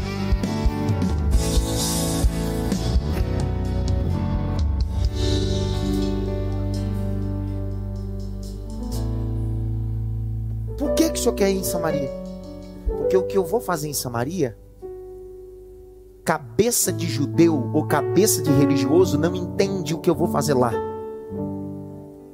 [10.78, 12.08] Por que, que o senhor quer ir em Samaria?
[12.86, 14.56] Porque o que eu vou fazer em Samaria,
[16.26, 20.72] cabeça de judeu ou cabeça de religioso não entende o que eu vou fazer lá.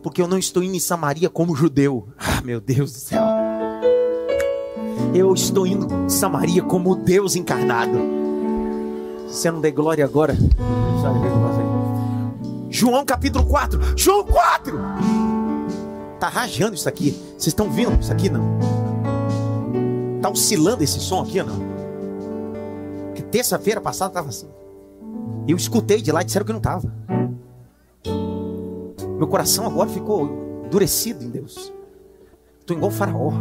[0.02, 2.08] Porque eu não estou indo em Samaria como judeu.
[2.18, 3.22] Ah, meu Deus do céu.
[5.14, 7.98] Eu estou indo em Samaria como Deus encarnado.
[9.28, 10.34] Você não der glória agora,
[12.70, 13.78] João capítulo 4.
[13.96, 14.80] João 4!
[16.18, 17.10] Tá rajando isso aqui.
[17.32, 18.42] Vocês estão vendo isso aqui não?
[20.22, 21.71] Tá oscilando esse som aqui não?
[23.32, 24.48] Terça-feira passada estava assim.
[25.48, 26.92] Eu escutei de lá e disseram que não estava.
[29.16, 31.72] Meu coração agora ficou endurecido em Deus.
[32.60, 33.32] Estou igual faraó.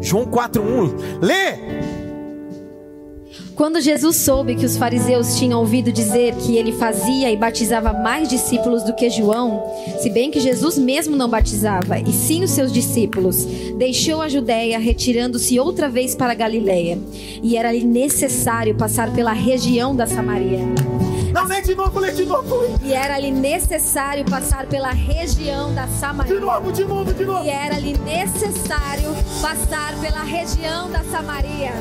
[0.00, 1.20] João 4:1.
[1.20, 2.03] Lê!
[3.56, 8.28] Quando Jesus soube que os fariseus tinham ouvido dizer que ele fazia e batizava mais
[8.28, 9.62] discípulos do que João,
[10.00, 13.44] se bem que Jesus mesmo não batizava, e sim os seus discípulos,
[13.78, 16.98] deixou a Judéia, retirando-se outra vez para a Galiléia.
[17.44, 20.58] E era-lhe necessário passar pela região da Samaria.
[21.32, 22.78] Não, lê de novo, lê de novo.
[22.84, 26.34] E era-lhe necessário passar pela região da Samaria.
[26.34, 27.44] De novo, de novo, de novo.
[27.44, 31.72] E era-lhe necessário passar pela região da Samaria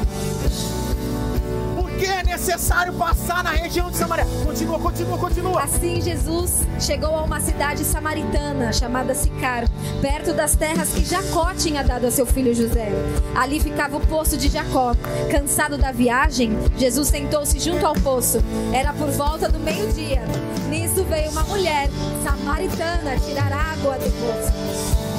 [2.00, 4.26] que é necessário passar na região de Samaria.
[4.44, 5.64] Continua, continua, continua.
[5.64, 9.66] Assim Jesus chegou a uma cidade samaritana chamada Sicar,
[10.02, 12.89] perto das terras que Jacó tinha dado a seu filho José.
[13.36, 14.96] Ali ficava o poço de Jacó.
[15.32, 18.44] Cansado da viagem, Jesus sentou-se junto ao poço.
[18.74, 20.22] Era por volta do meio-dia.
[20.70, 21.89] Nisso veio uma mulher
[22.24, 24.54] samaritana tirar água do poço.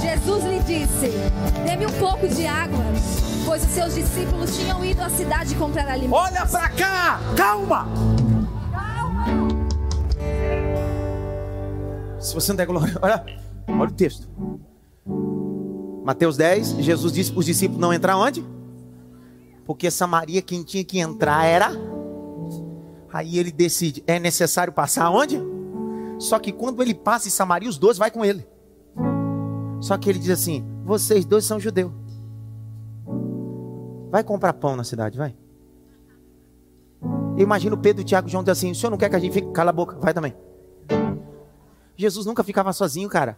[0.02, 1.12] Jesus lhe disse:
[1.64, 2.84] Dê-me um pouco de água
[3.44, 6.18] pois os seus discípulos tinham ido à cidade comprar alimentos.
[6.18, 7.86] Olha para cá, calma.
[8.72, 9.24] Calma.
[12.18, 13.24] Se você não der glória, olha,
[13.68, 14.28] olha o texto.
[16.04, 18.44] Mateus 10, Jesus disse para os discípulos não entrar onde?
[19.64, 21.70] Porque Samaria quem tinha que entrar era.
[23.12, 25.40] Aí ele decide, é necessário passar onde?
[26.18, 28.46] Só que quando ele passa em Samaria, os dois vai com ele.
[29.80, 31.92] Só que ele diz assim: vocês dois são judeus.
[34.14, 35.34] Vai comprar pão na cidade, vai.
[37.36, 39.32] Eu imagino Pedro, Tiago e João dizer assim: o senhor não quer que a gente
[39.32, 39.50] fique?
[39.50, 40.32] Cala a boca, vai também.
[41.96, 43.36] Jesus nunca ficava sozinho, cara.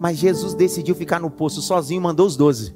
[0.00, 2.74] Mas Jesus decidiu ficar no poço sozinho e mandou os doze.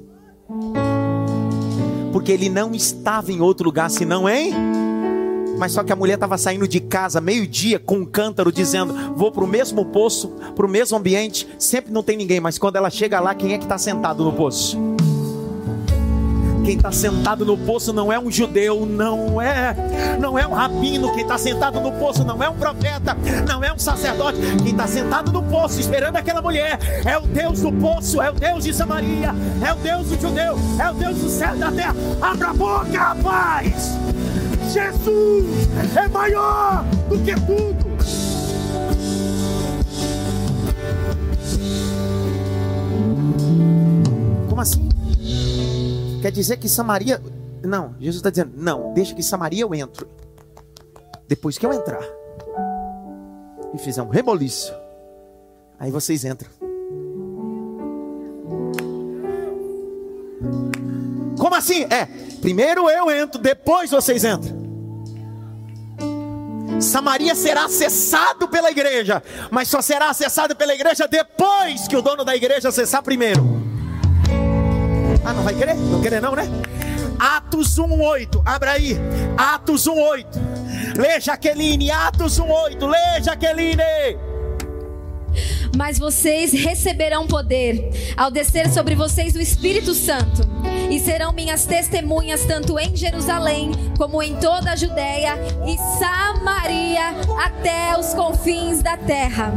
[2.13, 4.53] Porque ele não estava em outro lugar senão em.
[5.57, 9.31] Mas só que a mulher estava saindo de casa meio-dia com um cântaro dizendo: Vou
[9.31, 11.49] para o mesmo poço, para o mesmo ambiente.
[11.57, 14.33] Sempre não tem ninguém, mas quando ela chega lá, quem é que está sentado no
[14.33, 14.77] poço?
[16.69, 19.75] Quem está sentado no poço não é um judeu, não é,
[20.19, 21.11] não é um rabino.
[21.13, 23.17] Quem está sentado no poço não é um profeta,
[23.47, 24.37] não é um sacerdote.
[24.61, 28.35] Quem está sentado no poço esperando aquela mulher é o Deus do poço, é o
[28.35, 29.33] Deus de Samaria,
[29.67, 31.95] é o Deus do judeu, é o Deus do céu e da terra.
[32.21, 33.97] Abra a boca, rapaz!
[34.71, 37.89] Jesus é maior do que tudo.
[44.47, 44.98] Como assim?
[46.21, 47.21] Quer dizer que Samaria.
[47.63, 50.07] Não, Jesus está dizendo: não, deixa que Samaria eu entro.
[51.27, 52.03] Depois que eu entrar
[53.73, 54.73] e fizer um reboliço,
[55.79, 56.49] aí vocês entram.
[61.37, 61.83] Como assim?
[61.83, 62.05] É,
[62.41, 64.59] primeiro eu entro, depois vocês entram.
[66.81, 72.23] Samaria será acessado pela igreja, mas só será acessado pela igreja depois que o dono
[72.23, 73.69] da igreja acessar primeiro.
[75.29, 75.75] Ah, não vai querer?
[75.75, 76.49] Não querer não, né?
[77.19, 78.41] Atos 1:8.
[78.43, 78.97] Abra aí.
[79.37, 80.39] Atos 1:8.
[80.97, 82.87] Lê Jaqueline, Atos 1:8.
[82.87, 84.17] Lê Jaqueline.
[85.77, 90.41] Mas vocês receberão poder ao descer sobre vocês o Espírito Santo,
[90.89, 95.35] e serão minhas testemunhas tanto em Jerusalém como em toda a Judéia
[95.67, 97.11] e Samaria
[97.45, 99.53] até os confins da terra.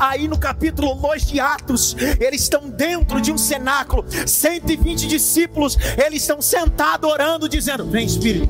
[0.00, 6.22] Aí no capítulo 2 de Atos, eles estão dentro de um cenáculo, 120 discípulos, eles
[6.22, 8.48] estão sentados orando, dizendo: Vem Espírito,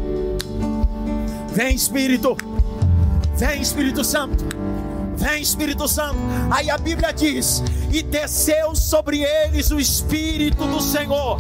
[1.53, 2.36] vem Espírito,
[3.36, 4.61] vem Espírito Santo.
[5.16, 6.16] Vem, Espírito Santo.
[6.51, 11.38] Aí a Bíblia diz: E desceu sobre eles o Espírito do Senhor.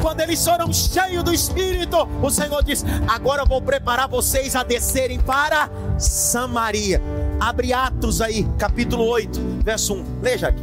[0.00, 4.62] Quando eles foram cheios do Espírito, o Senhor diz: Agora eu vou preparar vocês a
[4.62, 5.68] descerem para
[5.98, 7.02] Samaria.
[7.44, 10.04] Abre Atos aí, capítulo 8, verso 1.
[10.22, 10.62] Leia aqui.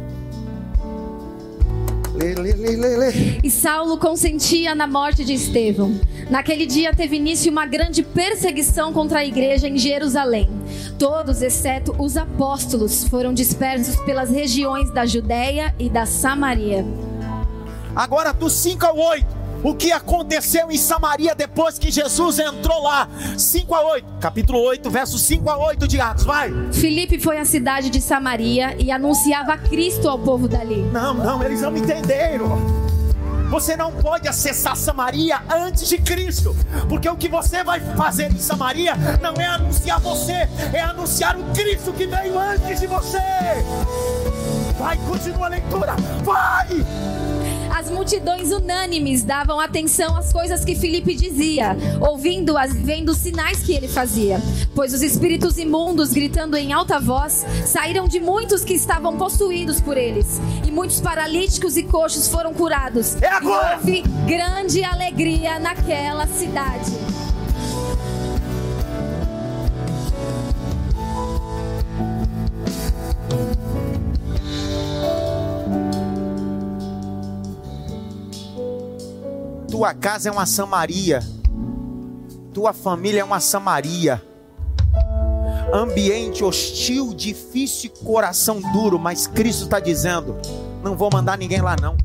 [2.12, 3.12] Lê, lê, lê, lê, lê.
[3.40, 5.94] E Saulo consentia na morte de Estevão.
[6.28, 10.50] Naquele dia teve início uma grande perseguição contra a igreja em Jerusalém.
[10.98, 16.84] Todos, exceto os apóstolos, foram dispersos pelas regiões da Judéia e da Samaria.
[17.94, 19.41] Agora do 5 ao 8.
[19.62, 23.08] O que aconteceu em Samaria depois que Jesus entrou lá?
[23.38, 24.06] 5 a 8.
[24.20, 26.24] Capítulo 8, versos 5 a 8 de Atos.
[26.24, 26.52] Vai.
[26.72, 30.82] Filipe foi à cidade de Samaria e anunciava Cristo ao povo dali.
[30.92, 32.82] Não, não, eles não entenderam.
[33.50, 36.56] Você não pode acessar Samaria antes de Cristo,
[36.88, 41.44] porque o que você vai fazer em Samaria não é anunciar você, é anunciar o
[41.52, 43.18] Cristo que veio antes de você.
[44.78, 45.94] Vai, continua a leitura.
[46.24, 46.66] Vai!
[47.74, 53.72] As multidões unânimes davam atenção às coisas que Filipe dizia, ouvindo-as, vendo os sinais que
[53.72, 54.38] ele fazia.
[54.74, 59.96] Pois os espíritos imundos, gritando em alta voz, saíram de muitos que estavam possuídos por
[59.96, 60.38] eles.
[60.66, 63.20] E muitos paralíticos e coxos foram curados.
[63.22, 63.72] É agora!
[63.72, 66.92] E houve grande alegria naquela cidade.
[79.82, 81.18] Tua casa é uma Samaria.
[82.54, 84.22] Tua família é uma Samaria.
[85.74, 90.36] Ambiente hostil, difícil coração duro, mas Cristo está dizendo:
[90.84, 91.96] não vou mandar ninguém lá não.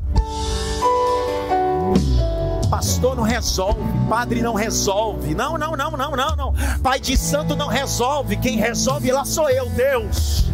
[2.68, 5.32] Pastor não resolve, padre não resolve.
[5.32, 6.54] Não, não, não, não, não, não.
[6.82, 8.38] Pai de santo não resolve.
[8.38, 10.46] Quem resolve lá sou eu, Deus.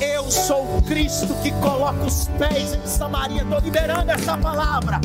[0.00, 3.42] Eu sou o Cristo que coloca os pés em Samaria.
[3.42, 5.02] Estou liberando essa palavra.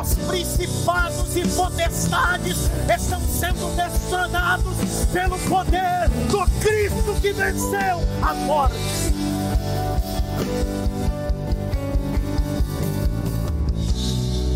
[0.00, 4.76] Os principados e potestades estão sendo destronados
[5.12, 8.76] pelo poder do Cristo que venceu a morte.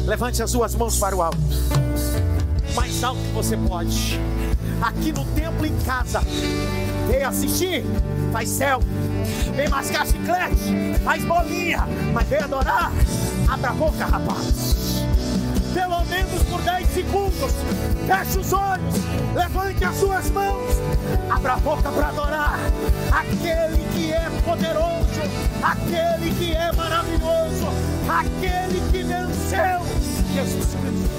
[0.07, 1.39] Levante as suas mãos para o alto.
[2.77, 4.21] Mais alto que você pode.
[4.81, 6.21] Aqui no templo em casa.
[7.09, 7.85] Vem assistir,
[8.31, 8.81] faz céu.
[9.57, 11.85] Vem mascar chiclete, faz bolinha.
[12.15, 12.93] Mas vem adorar.
[13.49, 14.92] Abra a boca, rapaz.
[15.75, 17.53] Pelo menos por 10 segundos.
[18.07, 18.95] Feche os olhos.
[19.35, 20.77] Levante as suas mãos.
[21.31, 22.59] Abra a boca para adorar.
[23.11, 25.23] Aquele que é poderoso.
[25.63, 27.69] Aquele que é maravilhoso.
[28.09, 29.83] Aquele que venceu.
[30.35, 31.13] Jesus Cristo.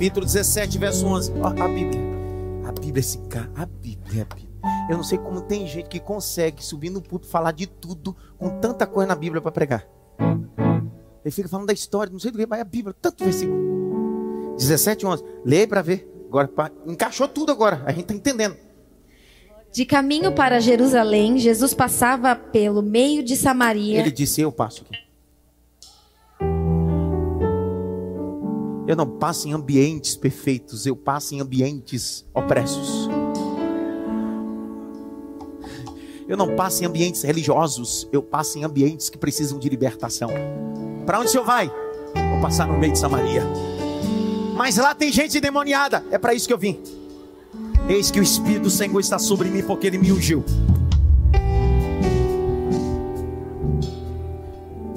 [0.00, 1.32] Capítulo 17, verso 11.
[1.42, 2.00] Ó, a Bíblia.
[2.66, 3.50] A Bíblia, esse cara.
[3.54, 4.50] A Bíblia, a Bíblia.
[4.88, 8.48] Eu não sei como tem gente que consegue subir no púlpito falar de tudo com
[8.60, 9.86] tanta coisa na Bíblia para pregar.
[11.22, 14.56] Ele fica falando da história, não sei do que, mas a Bíblia, tanto versículo.
[14.56, 15.22] 17, 11.
[15.44, 16.10] Leia para ver.
[16.28, 17.82] Agora, pá, encaixou tudo agora.
[17.84, 18.56] A gente está entendendo.
[19.70, 24.00] De caminho para Jerusalém, Jesus passava pelo meio de Samaria.
[24.00, 25.09] Ele disse: Eu passo aqui.
[28.86, 33.08] Eu não passo em ambientes perfeitos, eu passo em ambientes opressos.
[36.26, 40.30] Eu não passo em ambientes religiosos, eu passo em ambientes que precisam de libertação.
[41.04, 41.68] Para onde o senhor vai?
[42.30, 43.42] Vou passar no meio de Samaria.
[44.56, 46.80] Mas lá tem gente endemoniada, é para isso que eu vim.
[47.88, 50.44] Eis que o Espírito do Senhor está sobre mim, porque ele me ungiu.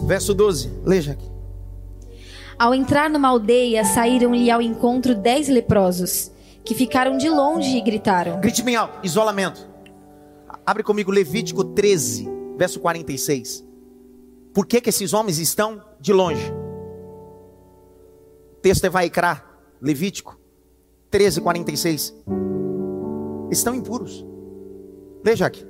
[0.06, 1.33] Verso 12, leia aqui.
[2.64, 6.32] Ao entrar numa aldeia, saíram-lhe ao encontro dez leprosos,
[6.64, 9.68] que ficaram de longe e gritaram: Grite bem alto, isolamento.
[10.66, 13.68] Abre comigo Levítico 13, verso 46.
[14.54, 16.54] Por que, que esses homens estão de longe?
[18.54, 19.44] O texto é Vaikra,
[19.82, 20.40] Levítico
[21.12, 22.16] 13, 46.
[23.52, 24.26] Estão impuros.
[25.22, 25.68] Veja aqui.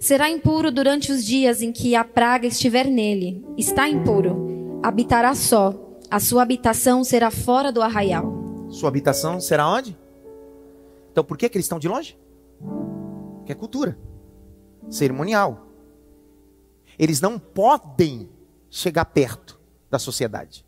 [0.00, 3.46] Será impuro durante os dias em que a praga estiver nele.
[3.56, 4.80] Está impuro.
[4.82, 5.86] Habitará só.
[6.10, 8.68] A sua habitação será fora do arraial.
[8.68, 9.96] Sua habitação será onde?
[11.12, 12.18] Então por que, que eles estão de longe?
[13.46, 13.96] Que é cultura
[14.90, 15.66] cerimonial.
[16.98, 18.28] Eles não podem
[18.68, 19.58] chegar perto.
[19.90, 20.64] da sociedade.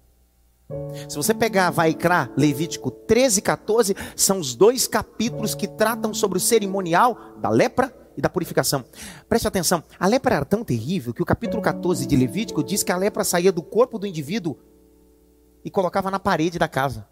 [1.08, 6.38] Se você pegar Vaikra, Levítico 13 e 14, são os dois capítulos que tratam sobre
[6.38, 8.84] o cerimonial da lepra e da purificação.
[9.28, 12.90] Preste atenção, a lepra era tão terrível que o capítulo 14 de Levítico diz que
[12.90, 14.58] a lepra saía do corpo do indivíduo
[15.64, 17.06] e colocava na parede da casa.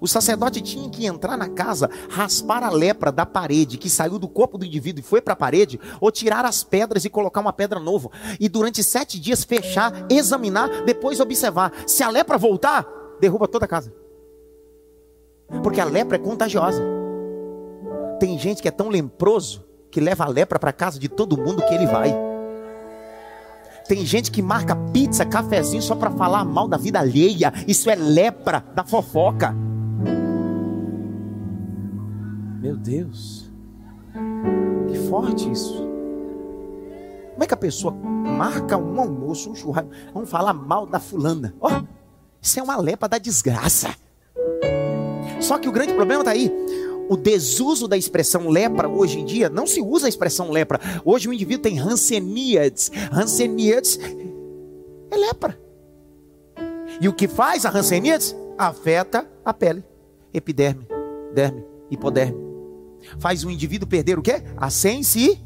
[0.00, 4.28] O sacerdote tinha que entrar na casa, raspar a lepra da parede que saiu do
[4.28, 7.52] corpo do indivíduo e foi para a parede, ou tirar as pedras e colocar uma
[7.52, 8.10] pedra nova.
[8.38, 11.72] E durante sete dias fechar, examinar, depois observar.
[11.86, 12.86] Se a lepra voltar,
[13.20, 13.92] derruba toda a casa.
[15.62, 16.82] Porque a lepra é contagiosa.
[18.20, 21.64] Tem gente que é tão leproso que leva a lepra para casa de todo mundo
[21.64, 22.27] que ele vai.
[23.88, 27.52] Tem gente que marca pizza, cafezinho só para falar mal da vida alheia.
[27.66, 29.54] Isso é lepra da fofoca.
[32.60, 33.50] Meu Deus.
[34.88, 35.88] Que forte isso.
[37.32, 41.54] Como é que a pessoa marca um almoço, um churrasco, vamos falar mal da fulana?
[41.58, 41.82] Oh,
[42.42, 43.94] isso é uma lepra da desgraça.
[45.40, 46.52] Só que o grande problema está aí.
[47.08, 50.80] O desuso da expressão lepra hoje em dia não se usa a expressão lepra.
[51.04, 52.90] Hoje o indivíduo tem Hanseníades.
[53.12, 53.98] Hanseníades
[55.10, 55.58] é lepra.
[57.00, 58.36] E o que faz a Hanseníades?
[58.56, 59.84] Afeta a pele,
[60.34, 60.84] epiderme,
[61.32, 62.48] derme, hipoderme
[63.18, 64.42] faz o indivíduo perder o quê?
[64.56, 65.40] A sensi.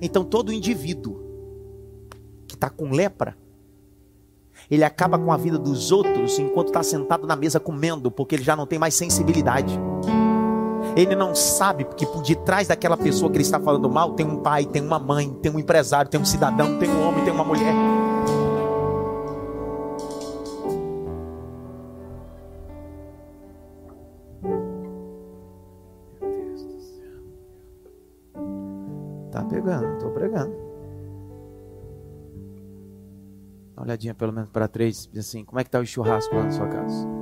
[0.00, 1.20] Então todo indivíduo
[2.46, 3.36] que está com lepra,
[4.70, 8.44] ele acaba com a vida dos outros enquanto está sentado na mesa comendo, porque ele
[8.44, 9.78] já não tem mais sensibilidade.
[10.96, 14.36] Ele não sabe que por detrás daquela pessoa que ele está falando mal tem um
[14.36, 17.44] pai, tem uma mãe, tem um empresário, tem um cidadão, tem um homem, tem uma
[17.44, 17.74] mulher.
[29.62, 30.56] pregando, estou pregando.
[33.74, 36.44] Dá uma olhadinha pelo menos para três, assim, como é que está o churrasco lá
[36.44, 37.21] na sua casa?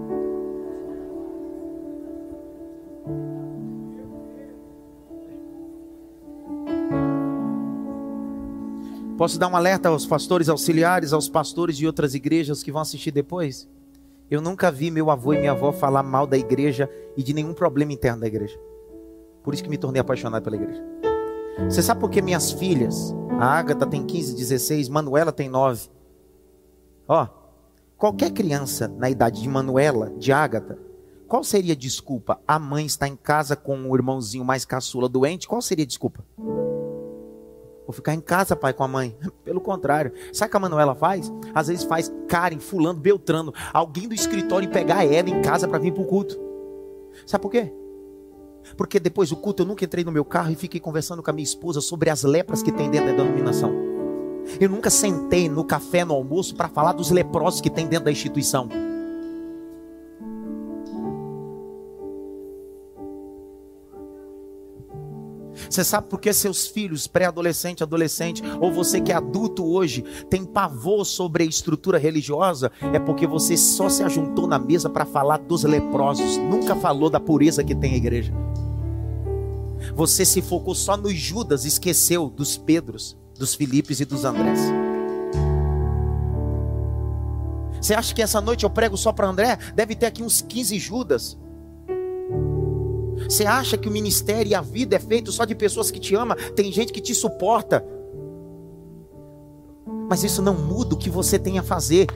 [9.20, 13.10] Posso dar um alerta aos pastores auxiliares, aos pastores de outras igrejas que vão assistir
[13.10, 13.68] depois?
[14.30, 17.52] Eu nunca vi meu avô e minha avó falar mal da igreja e de nenhum
[17.52, 18.58] problema interno da igreja.
[19.42, 20.82] Por isso que me tornei apaixonado pela igreja.
[21.68, 25.90] Você sabe por que minhas filhas, a Agatha tem 15, 16, Manuela tem 9.
[27.06, 27.28] Ó,
[27.98, 30.78] qualquer criança na idade de Manuela, de Agatha,
[31.28, 32.40] qual seria a desculpa?
[32.48, 36.24] A mãe está em casa com o irmãozinho mais caçula doente, qual seria a desculpa?
[37.90, 39.16] Vou ficar em casa, pai, com a mãe.
[39.44, 40.12] Pelo contrário.
[40.32, 41.30] Sabe o que a Manuela faz?
[41.52, 45.92] Às vezes faz Karen, fulano, Beltrano, alguém do escritório pegar ela em casa para vir
[45.92, 46.38] para o culto.
[47.26, 47.72] Sabe por quê?
[48.76, 51.32] Porque depois do culto eu nunca entrei no meu carro e fiquei conversando com a
[51.32, 53.72] minha esposa sobre as lepras que tem dentro da denominação.
[54.60, 58.12] Eu nunca sentei no café, no almoço, para falar dos leprosos que tem dentro da
[58.12, 58.68] instituição.
[65.70, 70.44] Você sabe por que seus filhos, pré-adolescente, adolescente, ou você que é adulto hoje, tem
[70.44, 72.72] pavor sobre a estrutura religiosa?
[72.92, 77.20] É porque você só se ajuntou na mesa para falar dos leprosos, nunca falou da
[77.20, 78.34] pureza que tem a igreja.
[79.94, 84.58] Você se focou só nos Judas, esqueceu dos Pedros, dos Filipes e dos Andrés.
[87.80, 89.56] Você acha que essa noite eu prego só para André?
[89.74, 91.38] Deve ter aqui uns 15 Judas.
[93.30, 96.16] Você acha que o ministério e a vida é feito só de pessoas que te
[96.16, 96.36] amam?
[96.56, 97.84] Tem gente que te suporta.
[100.08, 102.08] Mas isso não muda o que você tem a fazer.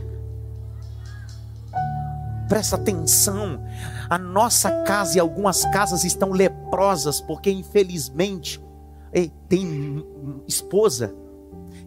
[2.48, 3.64] Presta atenção.
[4.10, 8.60] A nossa casa e algumas casas estão leprosas porque infelizmente
[9.48, 10.04] tem
[10.48, 11.14] esposa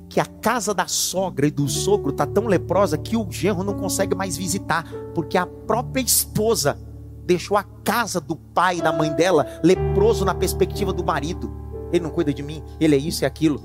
[0.08, 3.74] que a casa da sogra e do sogro está tão leprosa que o genro não
[3.74, 6.80] consegue mais visitar, porque a própria esposa
[7.28, 11.52] deixou a casa do pai e da mãe dela leproso na perspectiva do marido.
[11.92, 13.62] Ele não cuida de mim, ele é isso e aquilo.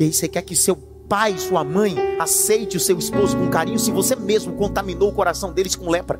[0.00, 3.78] E aí você quer que seu pai, sua mãe, aceite o seu esposo com carinho
[3.78, 6.18] se você mesmo contaminou o coração deles com lepra.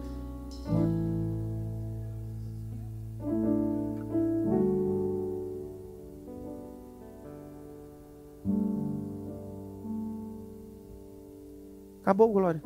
[12.02, 12.62] Acabou, Glória.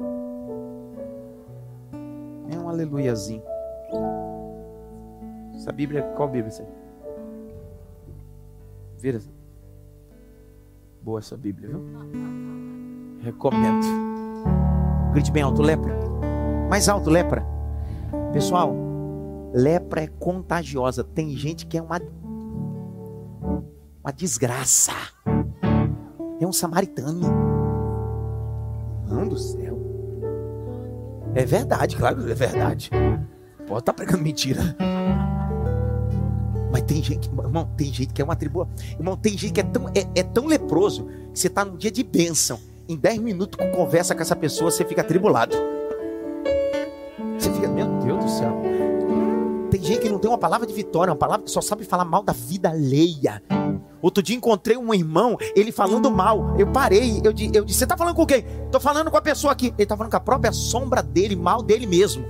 [2.51, 3.58] É um aleluiazinho.
[5.55, 6.67] Essa Bíblia, qual Bíblia aí?
[8.99, 9.21] Vira.
[11.03, 11.85] Boa essa Bíblia, viu?
[13.23, 13.87] Recomendo.
[15.13, 15.95] Grite bem alto, lepra.
[16.69, 17.45] Mais alto, lepra.
[18.33, 18.75] Pessoal,
[19.53, 21.03] lepra é contagiosa.
[21.03, 22.01] Tem gente que é uma
[24.09, 24.93] uma desgraça.
[26.41, 27.27] É um samaritano.
[29.07, 29.79] Irmão do céu.
[31.35, 32.91] É verdade, claro, é verdade.
[33.69, 34.75] Pode estar pregando mentira.
[36.73, 38.67] Mas tem gente, irmão, tem gente que é uma tribo.
[38.99, 41.91] Irmão, tem gente que é tão, é, é tão leproso que você está num dia
[41.91, 42.59] de bênção.
[42.89, 45.55] Em 10 minutos com conversa com essa pessoa, você fica atribulado.
[47.39, 48.53] Você fica, meu Deus do céu.
[49.71, 52.07] Tem gente que não tem uma palavra de vitória, uma palavra que só sabe falar
[52.07, 53.43] mal da vida alheia.
[54.01, 56.59] Outro dia encontrei um irmão, ele falando mal.
[56.59, 58.47] Eu parei, eu, eu disse: Você está falando com quem?
[58.65, 59.67] Estou falando com a pessoa aqui.
[59.67, 62.25] Ele está falando com a própria sombra dele, mal dele mesmo.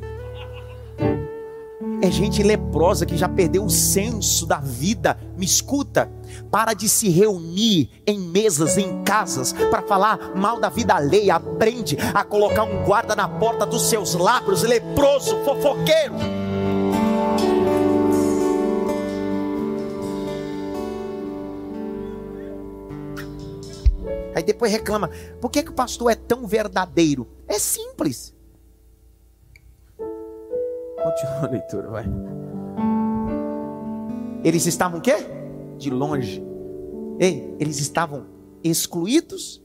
[2.00, 5.18] É gente leprosa que já perdeu o senso da vida.
[5.36, 6.08] Me escuta.
[6.48, 11.34] Para de se reunir em mesas, em casas, para falar mal da vida alheia.
[11.34, 16.14] Aprende a colocar um guarda na porta dos seus lábios, leproso, fofoqueiro.
[24.36, 27.26] Aí depois reclama: por que, que o pastor é tão verdadeiro?
[27.48, 28.37] É simples.
[31.08, 32.04] Continua a leitura, vai.
[34.44, 35.16] Eles estavam o quê?
[35.78, 36.44] De longe.
[37.18, 38.26] Ei, eles estavam
[38.62, 39.62] excluídos.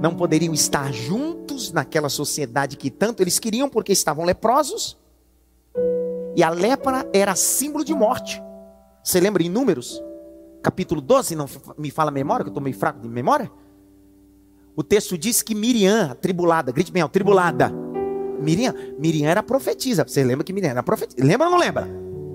[0.00, 4.98] Não poderiam estar juntos naquela sociedade que tanto eles queriam porque estavam leprosos.
[6.36, 8.42] E a lepra era símbolo de morte.
[9.02, 10.02] Você lembra em Números?
[10.62, 11.46] Capítulo 12, não
[11.78, 13.50] me fala a memória, que eu estou meio fraco de memória.
[14.76, 17.91] O texto diz que Miriam, tribulada, grite bem, tribulada
[18.42, 20.04] Miriam, Miriam era profetisa.
[20.06, 21.24] Você lembra que Miriam era profetisa?
[21.24, 21.88] Lembra ou não lembra?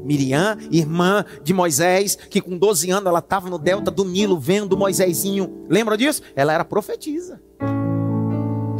[0.04, 4.78] Miriam, irmã de Moisés, que com 12 anos ela estava no delta do Nilo vendo
[4.78, 5.66] Moisésinho.
[5.70, 6.22] Lembra disso?
[6.34, 7.42] Ela era profetisa.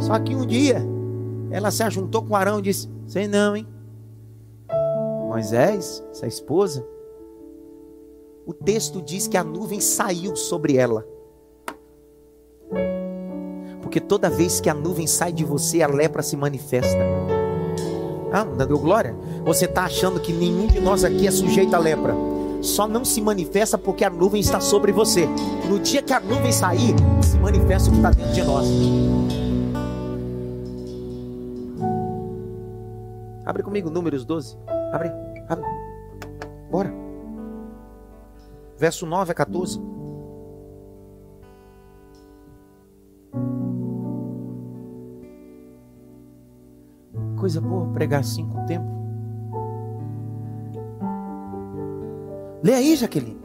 [0.00, 0.82] Só que um dia
[1.50, 3.66] ela se ajuntou com Arão e disse: Sei não, hein?
[5.28, 6.86] Moisés, essa esposa.
[8.46, 11.06] O texto diz que a nuvem saiu sobre ela.
[13.88, 16.98] Porque toda vez que a nuvem sai de você, a lepra se manifesta.
[18.30, 19.16] Ah, não deu glória?
[19.46, 22.14] Você está achando que nenhum de nós aqui é sujeito à lepra.
[22.60, 25.26] Só não se manifesta porque a nuvem está sobre você.
[25.70, 28.66] No dia que a nuvem sair, se manifesta o que está dentro de nós.
[33.46, 34.54] Abre comigo Números 12.
[34.92, 35.10] Abre,
[35.48, 35.64] abre.
[36.70, 36.92] Bora.
[38.76, 39.80] Verso 9 a 14.
[47.38, 48.86] Coisa boa pregar assim com o tempo.
[52.62, 53.38] Lê aí, Jaqueline.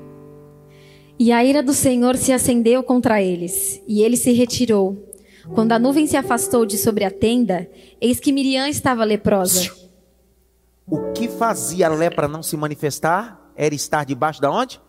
[1.19, 5.11] E a ira do Senhor se acendeu contra eles, e ele se retirou.
[5.53, 7.69] Quando a nuvem se afastou de sobre a tenda,
[8.01, 9.71] eis que Miriam estava leprosa.
[10.87, 14.81] O que fazia a lepra não se manifestar era estar debaixo da onde?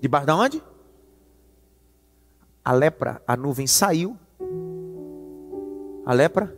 [0.00, 0.62] Debaixo da onde?
[2.64, 4.16] A lepra, a nuvem saiu.
[6.06, 6.56] A lepra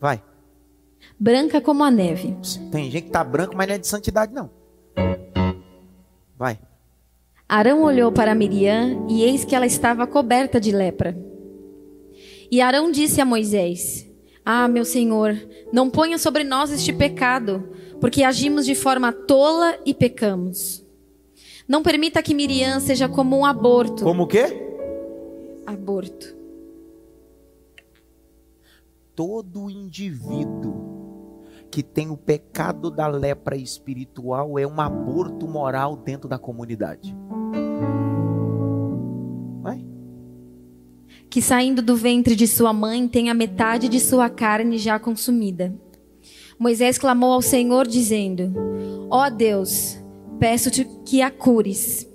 [0.00, 0.22] vai.
[1.18, 2.36] Branca como a neve.
[2.72, 4.50] Tem gente que tá branco, mas não é de santidade não.
[6.36, 6.58] Vai.
[7.48, 11.16] Arão olhou para Miriam e eis que ela estava coberta de lepra.
[12.50, 14.06] E Arão disse a Moisés:
[14.44, 15.36] Ah, meu senhor,
[15.72, 17.68] não ponha sobre nós este pecado,
[18.00, 20.84] porque agimos de forma tola e pecamos.
[21.68, 24.02] Não permita que Miriam seja como um aborto.
[24.02, 24.46] Como o quê?
[25.66, 26.34] Aborto.
[29.14, 36.38] Todo indivíduo que tem o pecado da lepra espiritual é um aborto moral dentro da
[36.38, 37.14] comunidade.
[39.60, 39.84] Vai.
[41.28, 45.74] Que saindo do ventre de sua mãe tenha metade de sua carne já consumida.
[46.58, 48.54] Moisés clamou ao Senhor, dizendo:
[49.10, 49.97] Ó oh Deus,
[50.38, 52.08] peço-te que a cures.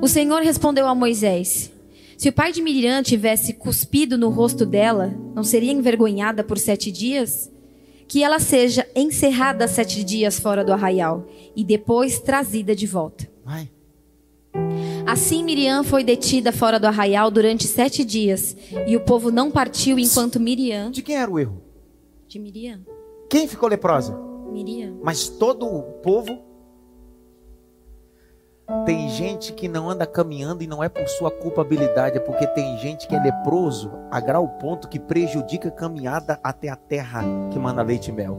[0.00, 1.72] O Senhor respondeu a Moisés:
[2.16, 6.90] Se o pai de Miriam tivesse cuspido no rosto dela, não seria envergonhada por sete
[6.90, 7.50] dias?
[8.08, 11.26] Que ela seja encerrada sete dias fora do arraial
[11.56, 13.28] e depois trazida de volta.
[13.44, 13.68] Vai.
[15.06, 19.98] Assim Miriam foi detida fora do arraial durante sete dias, e o povo não partiu
[19.98, 20.90] enquanto Miriam.
[20.90, 21.62] De quem era o erro?
[22.28, 22.80] De Miriam.
[23.28, 24.18] Quem ficou leprosa?
[24.52, 24.98] Miriam.
[25.02, 26.45] Mas todo o povo
[28.84, 32.76] tem gente que não anda caminhando e não é por sua culpabilidade, é porque tem
[32.78, 37.58] gente que é leproso a grau ponto que prejudica a caminhada até a terra que
[37.58, 38.36] manda leite e mel.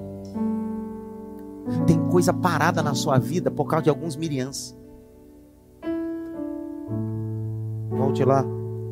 [1.86, 4.78] Tem coisa parada na sua vida por causa de alguns miriãs.
[7.89, 8.41] Volte lá,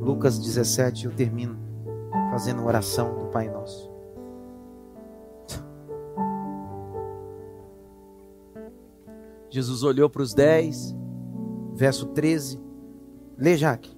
[0.01, 1.57] Lucas 17, eu termino
[2.31, 3.93] fazendo oração do Pai Nosso.
[9.49, 10.95] Jesus olhou para os dez
[11.75, 12.59] verso 13.
[13.37, 13.91] Lê, Jaque.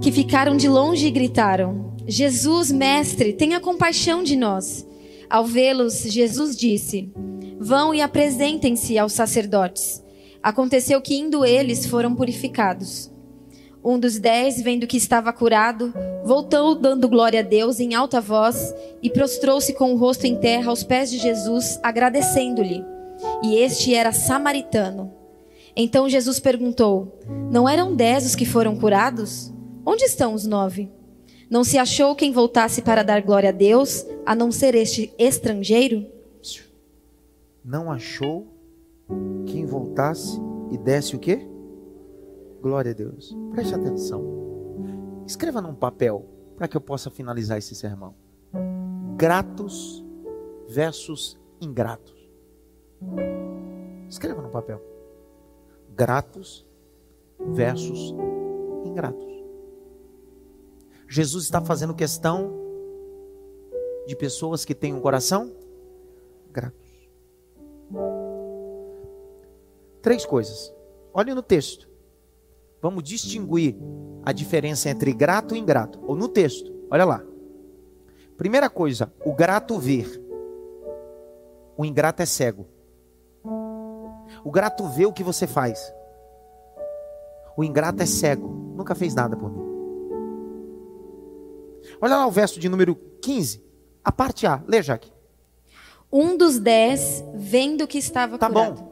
[0.00, 4.86] Que ficaram de longe e gritaram: Jesus, mestre, tenha compaixão de nós.
[5.28, 7.10] Ao vê-los, Jesus disse:
[7.58, 10.02] Vão e apresentem-se aos sacerdotes.
[10.42, 13.10] Aconteceu que, indo eles, foram purificados.
[13.82, 15.92] Um dos dez, vendo que estava curado,
[16.24, 20.68] voltou dando glória a Deus em alta voz e prostrou-se com o rosto em terra
[20.68, 22.84] aos pés de Jesus, agradecendo-lhe.
[23.42, 25.19] E este era samaritano.
[25.74, 29.52] Então Jesus perguntou: Não eram dez os que foram curados?
[29.84, 30.90] Onde estão os nove?
[31.50, 36.06] Não se achou quem voltasse para dar glória a Deus, a não ser este estrangeiro?
[37.64, 38.46] Não achou
[39.46, 40.38] quem voltasse
[40.70, 41.46] e desse o quê?
[42.62, 43.36] Glória a Deus.
[43.50, 44.24] Preste atenção.
[45.26, 46.24] Escreva num papel
[46.56, 48.14] para que eu possa finalizar esse sermão.
[49.16, 50.04] Gratos
[50.68, 52.30] versus ingratos.
[54.08, 54.89] Escreva no papel.
[56.00, 56.66] Gratos
[57.38, 58.14] versus
[58.86, 59.44] ingratos.
[61.06, 62.58] Jesus está fazendo questão
[64.06, 65.54] de pessoas que têm um coração
[66.50, 66.90] gratos.
[70.00, 70.74] Três coisas.
[71.12, 71.86] Olhe no texto.
[72.80, 73.76] Vamos distinguir
[74.22, 76.00] a diferença entre grato e ingrato.
[76.06, 77.22] Ou no texto, olha lá.
[78.38, 80.06] Primeira coisa, o grato vê.
[81.76, 82.66] O ingrato é cego.
[84.44, 85.92] O grato vê o que você faz.
[87.56, 88.48] O ingrato é cego.
[88.76, 89.60] Nunca fez nada por mim.
[92.00, 93.62] Olha lá o verso de número 15.
[94.04, 94.62] A parte A.
[94.66, 95.12] Lê, Jaque.
[96.12, 98.80] Um dos dez, vendo que estava Tá curado.
[98.82, 98.90] bom.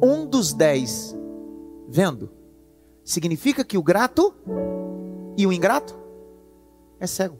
[0.00, 1.14] Um dos dez,
[1.88, 2.30] vendo,
[3.04, 4.32] significa que o grato
[5.36, 5.98] e o ingrato
[7.00, 7.36] é cego.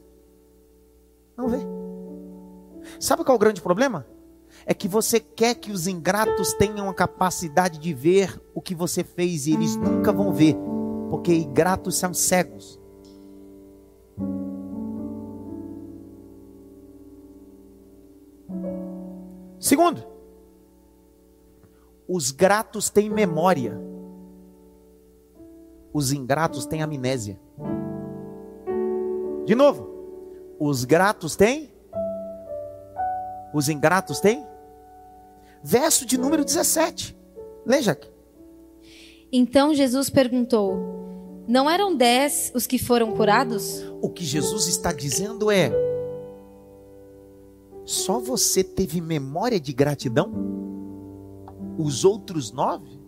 [1.36, 1.58] Não vê.
[2.98, 4.04] Sabe qual é o grande problema?
[4.70, 9.02] É que você quer que os ingratos tenham a capacidade de ver o que você
[9.02, 10.54] fez e eles nunca vão ver,
[11.08, 12.78] porque ingratos são cegos.
[19.58, 20.04] Segundo,
[22.06, 23.80] os gratos têm memória,
[25.94, 27.40] os ingratos têm amnésia.
[29.46, 29.88] De novo,
[30.58, 31.72] os gratos têm,
[33.54, 34.46] os ingratos têm.
[35.62, 37.16] Verso de número 17.
[37.66, 38.08] Leia aqui.
[39.30, 43.84] Então Jesus perguntou: Não eram dez os que foram curados?
[44.00, 45.72] O que Jesus está dizendo é:
[47.88, 50.30] só você teve memória de gratidão?
[51.78, 53.00] Os outros nove?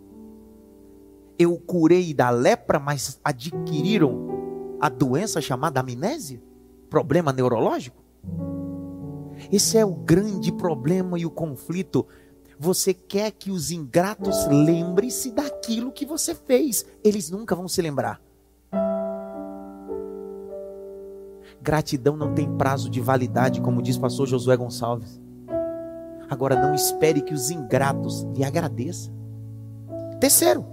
[1.37, 6.41] Eu curei da lepra, mas adquiriram a doença chamada amnésia?
[6.89, 8.01] Problema neurológico?
[9.51, 12.07] Esse é o grande problema e o conflito.
[12.63, 16.85] Você quer que os ingratos lembrem-se daquilo que você fez.
[17.03, 18.21] Eles nunca vão se lembrar.
[21.59, 25.19] Gratidão não tem prazo de validade, como diz o pastor Josué Gonçalves.
[26.29, 29.11] Agora não espere que os ingratos lhe agradeçam.
[30.19, 30.63] Terceiro,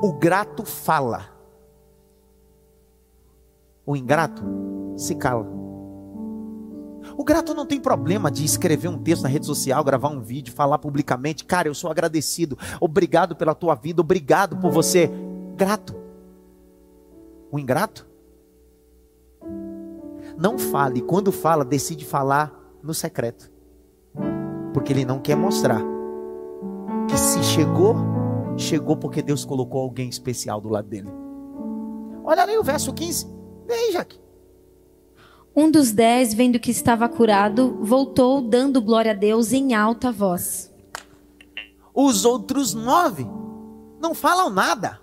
[0.00, 1.26] o grato fala.
[3.84, 4.44] O ingrato
[4.96, 5.65] se cala.
[7.16, 10.52] O grato não tem problema de escrever um texto na rede social, gravar um vídeo,
[10.52, 11.44] falar publicamente.
[11.44, 12.58] Cara, eu sou agradecido.
[12.80, 14.02] Obrigado pela tua vida.
[14.02, 15.10] Obrigado por você.
[15.56, 15.94] Grato.
[17.50, 18.06] O ingrato
[20.36, 21.00] não fale.
[21.00, 22.52] Quando fala, decide falar
[22.82, 23.50] no secreto.
[24.74, 25.80] Porque ele não quer mostrar
[27.08, 27.96] que se chegou,
[28.58, 31.10] chegou porque Deus colocou alguém especial do lado dele.
[32.22, 33.26] Olha ali o verso 15.
[33.66, 34.25] Vê aí, Jaque.
[35.58, 40.70] Um dos dez, vendo que estava curado, voltou dando glória a Deus em alta voz.
[41.94, 43.26] Os outros nove
[43.98, 45.00] não falam nada.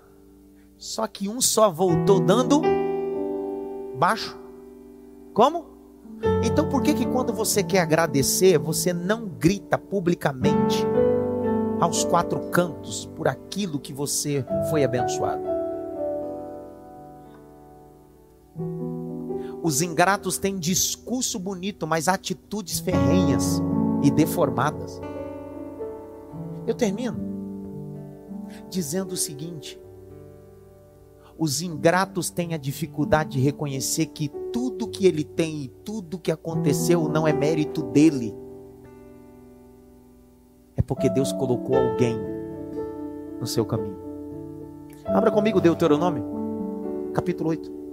[0.78, 2.62] Só que um só voltou dando
[3.98, 4.38] baixo.
[5.32, 5.66] Como?
[6.44, 10.86] Então por que que quando você quer agradecer, você não grita publicamente
[11.80, 15.42] aos quatro cantos por aquilo que você foi abençoado?
[19.64, 23.62] Os ingratos têm discurso bonito, mas atitudes ferrenhas
[24.02, 25.00] e deformadas.
[26.66, 27.16] Eu termino
[28.68, 29.80] dizendo o seguinte:
[31.38, 36.30] os ingratos têm a dificuldade de reconhecer que tudo que ele tem e tudo que
[36.30, 38.34] aconteceu não é mérito dele.
[40.76, 42.18] É porque Deus colocou alguém
[43.40, 43.96] no seu caminho.
[45.06, 46.22] Abra comigo Deuteronômio,
[47.14, 47.83] capítulo 8.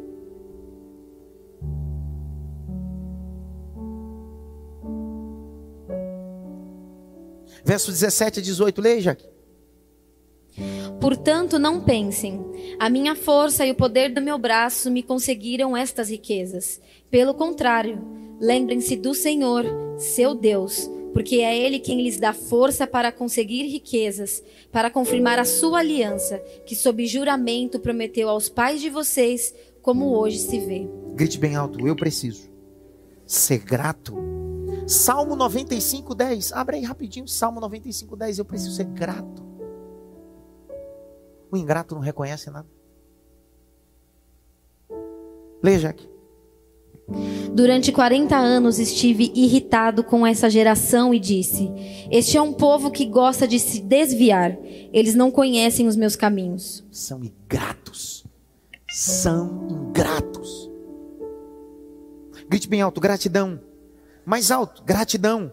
[7.63, 9.25] Verso 17 a 18, leia, Jaque.
[10.99, 12.39] Portanto, não pensem,
[12.79, 16.79] a minha força e o poder do meu braço me conseguiram estas riquezas.
[17.09, 17.99] Pelo contrário,
[18.39, 19.65] lembrem-se do Senhor,
[19.97, 25.45] seu Deus, porque é Ele quem lhes dá força para conseguir riquezas, para confirmar a
[25.45, 30.87] sua aliança, que sob juramento prometeu aos pais de vocês, como hoje se vê.
[31.15, 32.49] Grite bem alto, eu preciso
[33.25, 34.13] ser grato.
[34.87, 36.53] Salmo 95, 10.
[36.53, 38.39] Abre aí rapidinho, Salmo 95, 10.
[38.39, 39.43] Eu preciso ser grato.
[41.51, 42.67] O ingrato não reconhece nada.
[45.61, 46.09] Leia, Jaque.
[47.53, 51.69] Durante 40 anos estive irritado com essa geração e disse:
[52.09, 54.57] Este é um povo que gosta de se desviar.
[54.93, 56.85] Eles não conhecem os meus caminhos.
[56.89, 58.25] São ingratos.
[58.89, 60.69] São ingratos.
[62.47, 63.59] Grite bem alto, gratidão.
[64.31, 65.51] Mais alto, gratidão.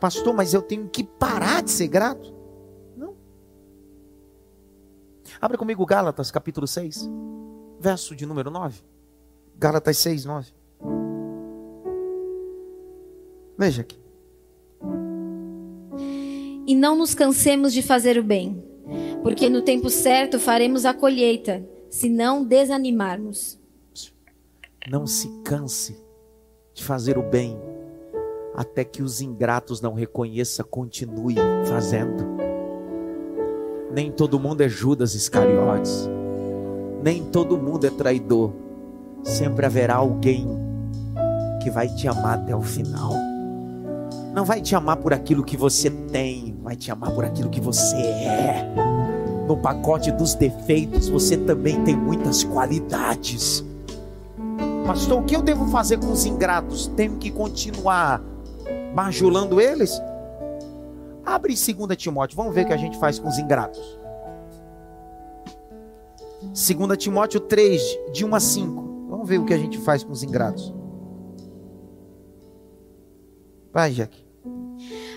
[0.00, 2.34] Pastor, mas eu tenho que parar de ser grato?
[2.96, 3.14] Não.
[5.38, 7.06] Abra comigo Gálatas, capítulo 6,
[7.78, 8.80] verso de número 9.
[9.58, 10.52] Gálatas 6, 9.
[13.58, 14.00] Veja aqui.
[16.66, 18.64] E não nos cansemos de fazer o bem,
[19.22, 23.60] porque no tempo certo faremos a colheita, se não desanimarmos.
[24.88, 26.02] Não se canse
[26.72, 27.54] de fazer o bem,
[28.54, 32.24] até que os ingratos não reconheça, continue fazendo.
[33.92, 36.08] Nem todo mundo é Judas Iscariotes,
[37.02, 38.52] nem todo mundo é traidor.
[39.22, 40.46] Sempre haverá alguém
[41.62, 43.12] que vai te amar até o final.
[44.34, 47.60] Não vai te amar por aquilo que você tem, vai te amar por aquilo que
[47.60, 48.74] você é.
[49.46, 53.64] No pacote dos defeitos, você também tem muitas qualidades.
[54.86, 56.86] Pastor, o que eu devo fazer com os ingratos?
[56.88, 58.22] Tenho que continuar
[58.94, 60.00] bajulando eles?
[61.24, 63.98] Abre 2 Timóteo, vamos ver o que a gente faz com os ingratos.
[66.42, 67.80] 2 Timóteo 3,
[68.12, 69.06] de 1 a 5.
[69.08, 70.74] Vamos ver o que a gente faz com os ingratos.
[73.72, 74.26] Vai, Jack.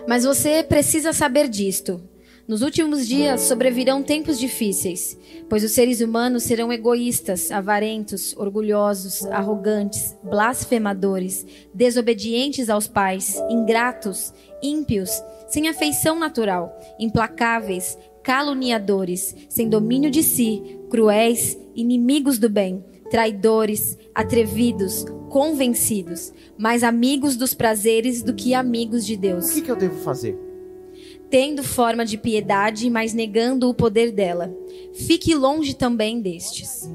[0.07, 2.01] Mas você precisa saber disto.
[2.47, 5.17] Nos últimos dias sobrevirão tempos difíceis,
[5.49, 11.43] pois os seres humanos serão egoístas, avarentos, orgulhosos, arrogantes, blasfemadores,
[11.73, 14.31] desobedientes aos pais, ingratos,
[14.61, 15.09] ímpios,
[15.47, 25.03] sem afeição natural, implacáveis, caluniadores, sem domínio de si, cruéis, inimigos do bem, traidores, atrevidos,
[25.29, 29.49] convencidos, mais amigos dos prazeres do que amigos de Deus.
[29.49, 30.44] O que, que eu devo fazer?
[31.35, 34.49] Tendo forma de piedade, mas negando o poder dela.
[34.93, 36.89] Fique longe também destes.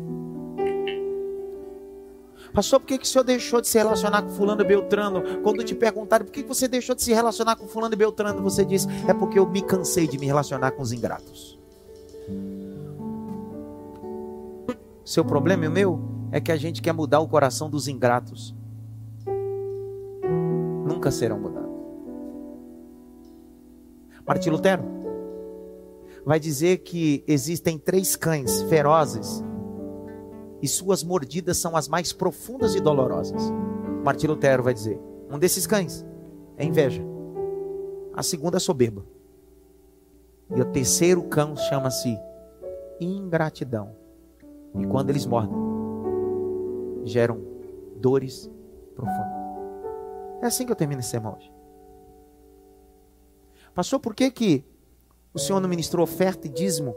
[2.50, 5.42] Pastor, por que, que o senhor deixou de se relacionar com fulano e Beltrano?
[5.42, 8.64] Quando te perguntaram por que, você deixou de se relacionar com fulano e Beltrano, você
[8.64, 11.58] disse, é porque eu me cansei de me relacionar com os ingratos.
[15.04, 16.00] Seu problema e o meu
[16.32, 18.54] é que a gente quer mudar o coração dos ingratos.
[20.86, 21.69] Nunca serão mudados.
[24.26, 24.82] Martim Lutero
[26.24, 29.42] vai dizer que existem três cães ferozes
[30.62, 33.42] e suas mordidas são as mais profundas e dolorosas.
[34.04, 36.04] Martim Lutero vai dizer: um desses cães
[36.56, 37.02] é inveja,
[38.14, 39.04] a segunda é soberba,
[40.54, 42.18] e o terceiro cão chama-se
[43.00, 43.96] ingratidão.
[44.78, 45.56] E quando eles mordem,
[47.04, 47.40] geram
[47.96, 48.50] dores
[48.94, 49.40] profundas.
[50.42, 51.50] É assim que eu termino esse sermão hoje.
[53.80, 54.62] Pastor, por que, que
[55.32, 56.94] o senhor não ministrou oferta e dízimo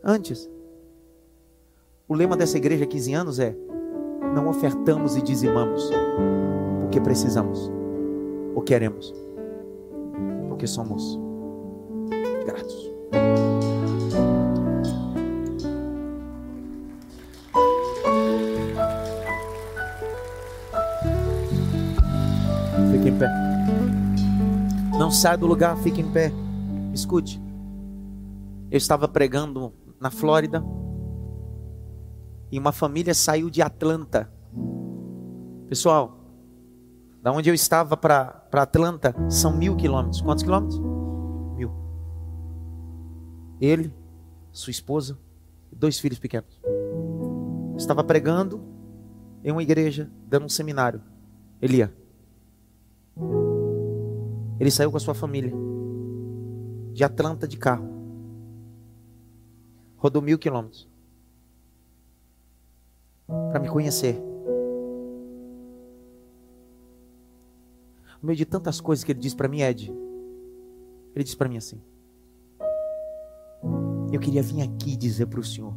[0.00, 0.48] antes?
[2.06, 3.52] O lema dessa igreja há 15 anos é:
[4.32, 5.90] não ofertamos e dizimamos
[6.82, 7.68] porque precisamos
[8.54, 9.12] ou queremos,
[10.48, 11.18] porque somos
[12.46, 12.92] gratos.
[25.10, 26.30] Não sai do lugar, fique em pé.
[26.94, 27.42] Escute.
[28.70, 30.64] Eu estava pregando na Flórida
[32.48, 34.32] e uma família saiu de Atlanta.
[35.68, 36.16] Pessoal,
[37.20, 40.20] da onde eu estava para Atlanta são mil quilômetros.
[40.20, 40.78] Quantos quilômetros?
[41.56, 41.72] Mil.
[43.60, 43.92] Ele,
[44.52, 45.18] sua esposa
[45.72, 46.62] dois filhos pequenos.
[47.76, 48.62] estava pregando
[49.42, 51.02] em uma igreja, dando um seminário.
[51.60, 51.92] Elia.
[54.60, 55.52] Ele saiu com a sua família
[56.92, 57.88] de Atlanta de carro.
[59.96, 60.86] Rodou mil quilômetros
[63.26, 64.20] para me conhecer.
[68.20, 69.90] No meio de tantas coisas que ele disse para mim, Ed,
[71.14, 71.80] Ele disse para mim assim:
[74.12, 75.74] Eu queria vir aqui dizer para o Senhor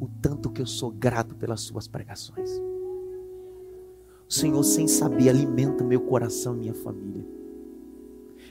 [0.00, 2.50] o tanto que eu sou grato pelas suas pregações.
[4.34, 7.24] Senhor, sem saber, alimenta meu coração e minha família.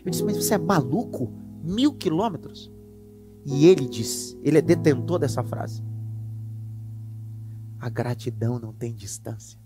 [0.06, 1.30] Eu disse, mas você é maluco?
[1.62, 2.72] Mil quilômetros?
[3.46, 5.84] E ele disse, ele é detentor dessa frase.
[7.82, 9.60] A gratidão não tem distância.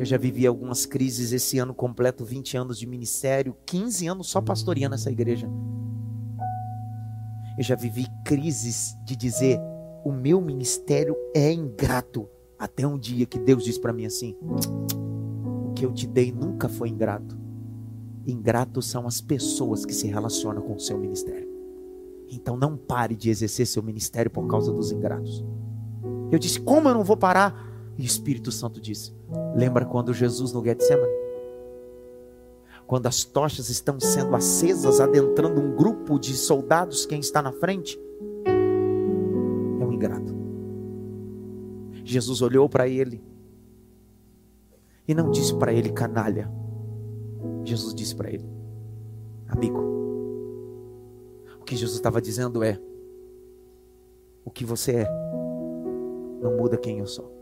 [0.00, 4.40] Eu já vivi algumas crises esse ano completo, 20 anos de ministério, 15 anos só
[4.40, 5.46] pastoreando essa igreja.
[7.58, 9.60] Eu já vivi crises de dizer:
[10.02, 12.26] o meu ministério é ingrato.
[12.58, 14.38] Até um dia que Deus disse para mim assim:
[15.66, 17.38] o que eu te dei nunca foi ingrato.
[18.26, 21.46] Ingratos são as pessoas que se relacionam com o seu ministério.
[22.30, 25.44] Então não pare de exercer seu ministério por causa dos ingratos.
[26.32, 27.69] Eu disse: como eu não vou parar?
[28.00, 29.12] E o Espírito Santo disse:
[29.54, 31.12] Lembra quando Jesus no Getsemane?
[32.86, 38.00] Quando as tochas estão sendo acesas, adentrando um grupo de soldados, quem está na frente
[38.46, 40.34] é um ingrato.
[42.02, 43.22] Jesus olhou para ele
[45.06, 46.50] e não disse para ele canalha.
[47.64, 48.48] Jesus disse para ele,
[49.46, 49.78] amigo.
[51.60, 52.80] O que Jesus estava dizendo é:
[54.42, 55.08] o que você é
[56.40, 57.39] não muda quem eu sou.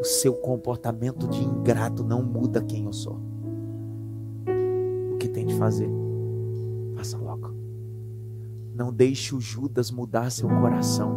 [0.00, 3.20] O seu comportamento de ingrato não muda quem eu sou.
[5.12, 5.90] O que tem de fazer?
[6.96, 7.52] Faça logo.
[8.74, 11.10] Não deixe o Judas mudar seu coração.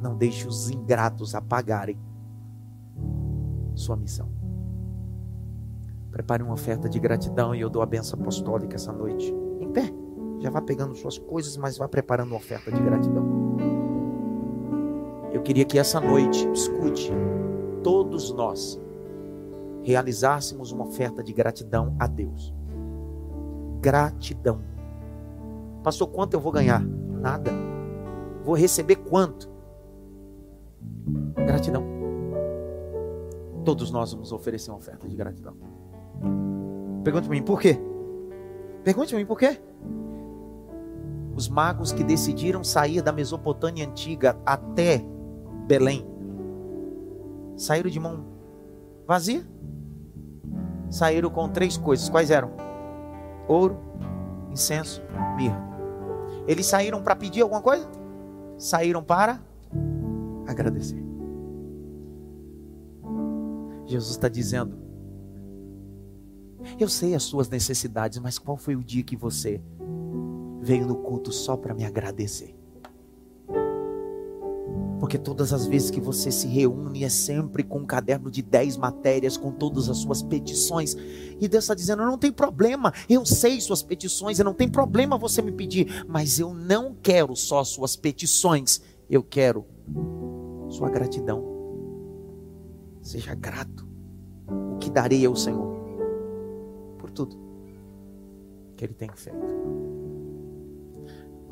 [0.00, 1.98] Não deixe os ingratos apagarem
[3.74, 4.28] sua missão.
[6.12, 9.34] Prepare uma oferta de gratidão e eu dou a benção apostólica essa noite.
[9.60, 9.92] Em pé.
[10.40, 13.31] Já vá pegando suas coisas, mas vá preparando uma oferta de gratidão.
[15.42, 17.10] Eu queria que essa noite, escute,
[17.82, 18.80] todos nós
[19.82, 22.54] realizássemos uma oferta de gratidão a Deus.
[23.80, 24.62] Gratidão.
[25.82, 26.80] Pastor, quanto eu vou ganhar?
[26.80, 27.50] Nada.
[28.44, 29.50] Vou receber quanto?
[31.34, 31.82] Gratidão.
[33.64, 35.56] Todos nós vamos oferecer uma oferta de gratidão.
[37.02, 37.80] Pergunte para mim, por quê?
[38.84, 39.60] Pergunte para mim, por quê?
[41.34, 45.04] Os magos que decidiram sair da Mesopotâmia antiga até
[45.66, 46.06] Belém.
[47.56, 48.24] Saíram de mão
[49.06, 49.44] vazia.
[50.90, 52.08] Saíram com três coisas.
[52.08, 52.50] Quais eram?
[53.48, 53.78] Ouro,
[54.50, 55.02] incenso,
[55.36, 55.60] mirra.
[56.46, 57.88] Eles saíram para pedir alguma coisa?
[58.58, 59.40] Saíram para
[60.46, 61.02] agradecer.
[63.86, 64.76] Jesus está dizendo:
[66.78, 69.60] Eu sei as suas necessidades, mas qual foi o dia que você
[70.60, 72.61] veio no culto só para me agradecer?
[75.02, 78.76] Porque todas as vezes que você se reúne é sempre com um caderno de 10
[78.76, 80.94] matérias, com todas as suas petições.
[81.40, 85.18] E Deus está dizendo: não tem problema, eu sei suas petições, e não tem problema
[85.18, 88.80] você me pedir, mas eu não quero só suas petições,
[89.10, 89.66] eu quero
[90.68, 91.42] sua gratidão.
[93.02, 93.84] Seja grato.
[94.46, 95.74] O que darei ao Senhor?
[96.96, 97.36] Por tudo
[98.76, 100.01] que Ele tem feito.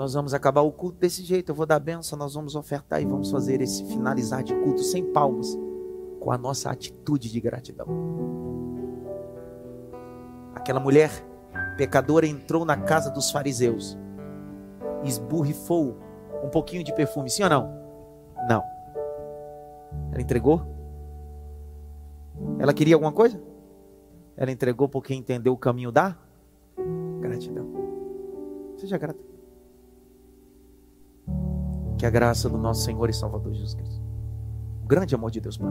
[0.00, 1.50] Nós vamos acabar o culto desse jeito.
[1.50, 5.04] Eu vou dar benção, nós vamos ofertar e vamos fazer esse finalizar de culto sem
[5.04, 5.58] palmas,
[6.18, 7.86] com a nossa atitude de gratidão.
[10.54, 11.10] Aquela mulher
[11.76, 13.98] pecadora entrou na casa dos fariseus,
[15.04, 15.98] esburrifou
[16.42, 17.70] um pouquinho de perfume, sim ou não?
[18.48, 18.62] Não.
[20.12, 20.62] Ela entregou?
[22.58, 23.38] Ela queria alguma coisa?
[24.34, 26.16] Ela entregou porque entendeu o caminho da
[27.20, 27.68] gratidão.
[28.78, 29.29] Seja grato.
[32.00, 34.00] Que a graça do nosso Senhor e Salvador Jesus Cristo,
[34.82, 35.68] o grande amor de Deus Pai,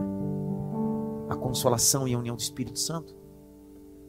[1.28, 3.16] a consolação e a união do Espírito Santo,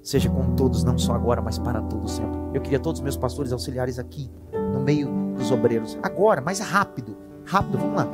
[0.02, 2.38] seja com todos, não só agora, mas para todos sempre.
[2.52, 7.16] Eu queria todos os meus pastores auxiliares aqui, no meio dos obreiros, agora, mais rápido,
[7.46, 8.06] rápido, vamos lá.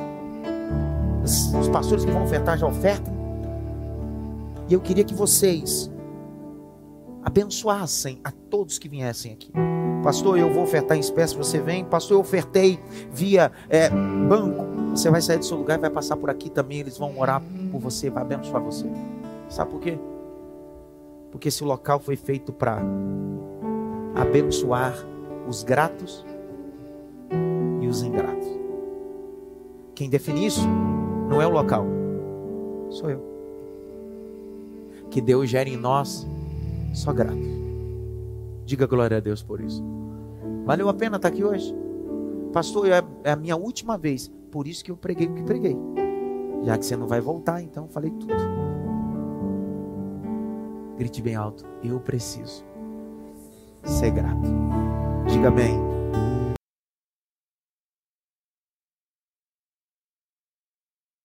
[1.59, 3.13] Os, pastores que vão ofertar já ofertam.
[4.69, 5.91] E eu queria que vocês
[7.25, 9.51] abençoassem a todos que viessem aqui.
[10.07, 11.83] Pastor, eu vou ofertar em espécie, você vem.
[11.83, 12.79] Pastor, eu ofertei
[13.11, 14.65] via é, banco.
[14.91, 16.79] Você vai sair do seu lugar vai passar por aqui também.
[16.79, 18.85] Eles vão orar por você, vai abençoar você.
[19.49, 19.99] Sabe por quê?
[21.29, 22.81] Porque esse local foi feito para
[24.15, 24.95] abençoar
[25.45, 26.25] os gratos
[27.81, 28.47] e os ingratos.
[29.93, 30.65] Quem define isso
[31.29, 31.85] não é o local,
[32.91, 33.21] sou eu.
[35.11, 36.25] Que Deus gere em nós
[36.93, 37.57] só gratos
[38.67, 39.81] Diga glória a Deus por isso.
[40.67, 41.73] Valeu a pena estar aqui hoje?
[42.51, 44.29] Pastor, é, é a minha última vez.
[44.51, 45.77] Por isso que eu preguei o que preguei.
[46.63, 48.33] Já que você não vai voltar, então falei tudo.
[50.97, 51.65] Grite bem alto.
[51.81, 52.65] Eu preciso
[53.85, 54.49] ser grato.
[55.29, 55.86] Diga bem.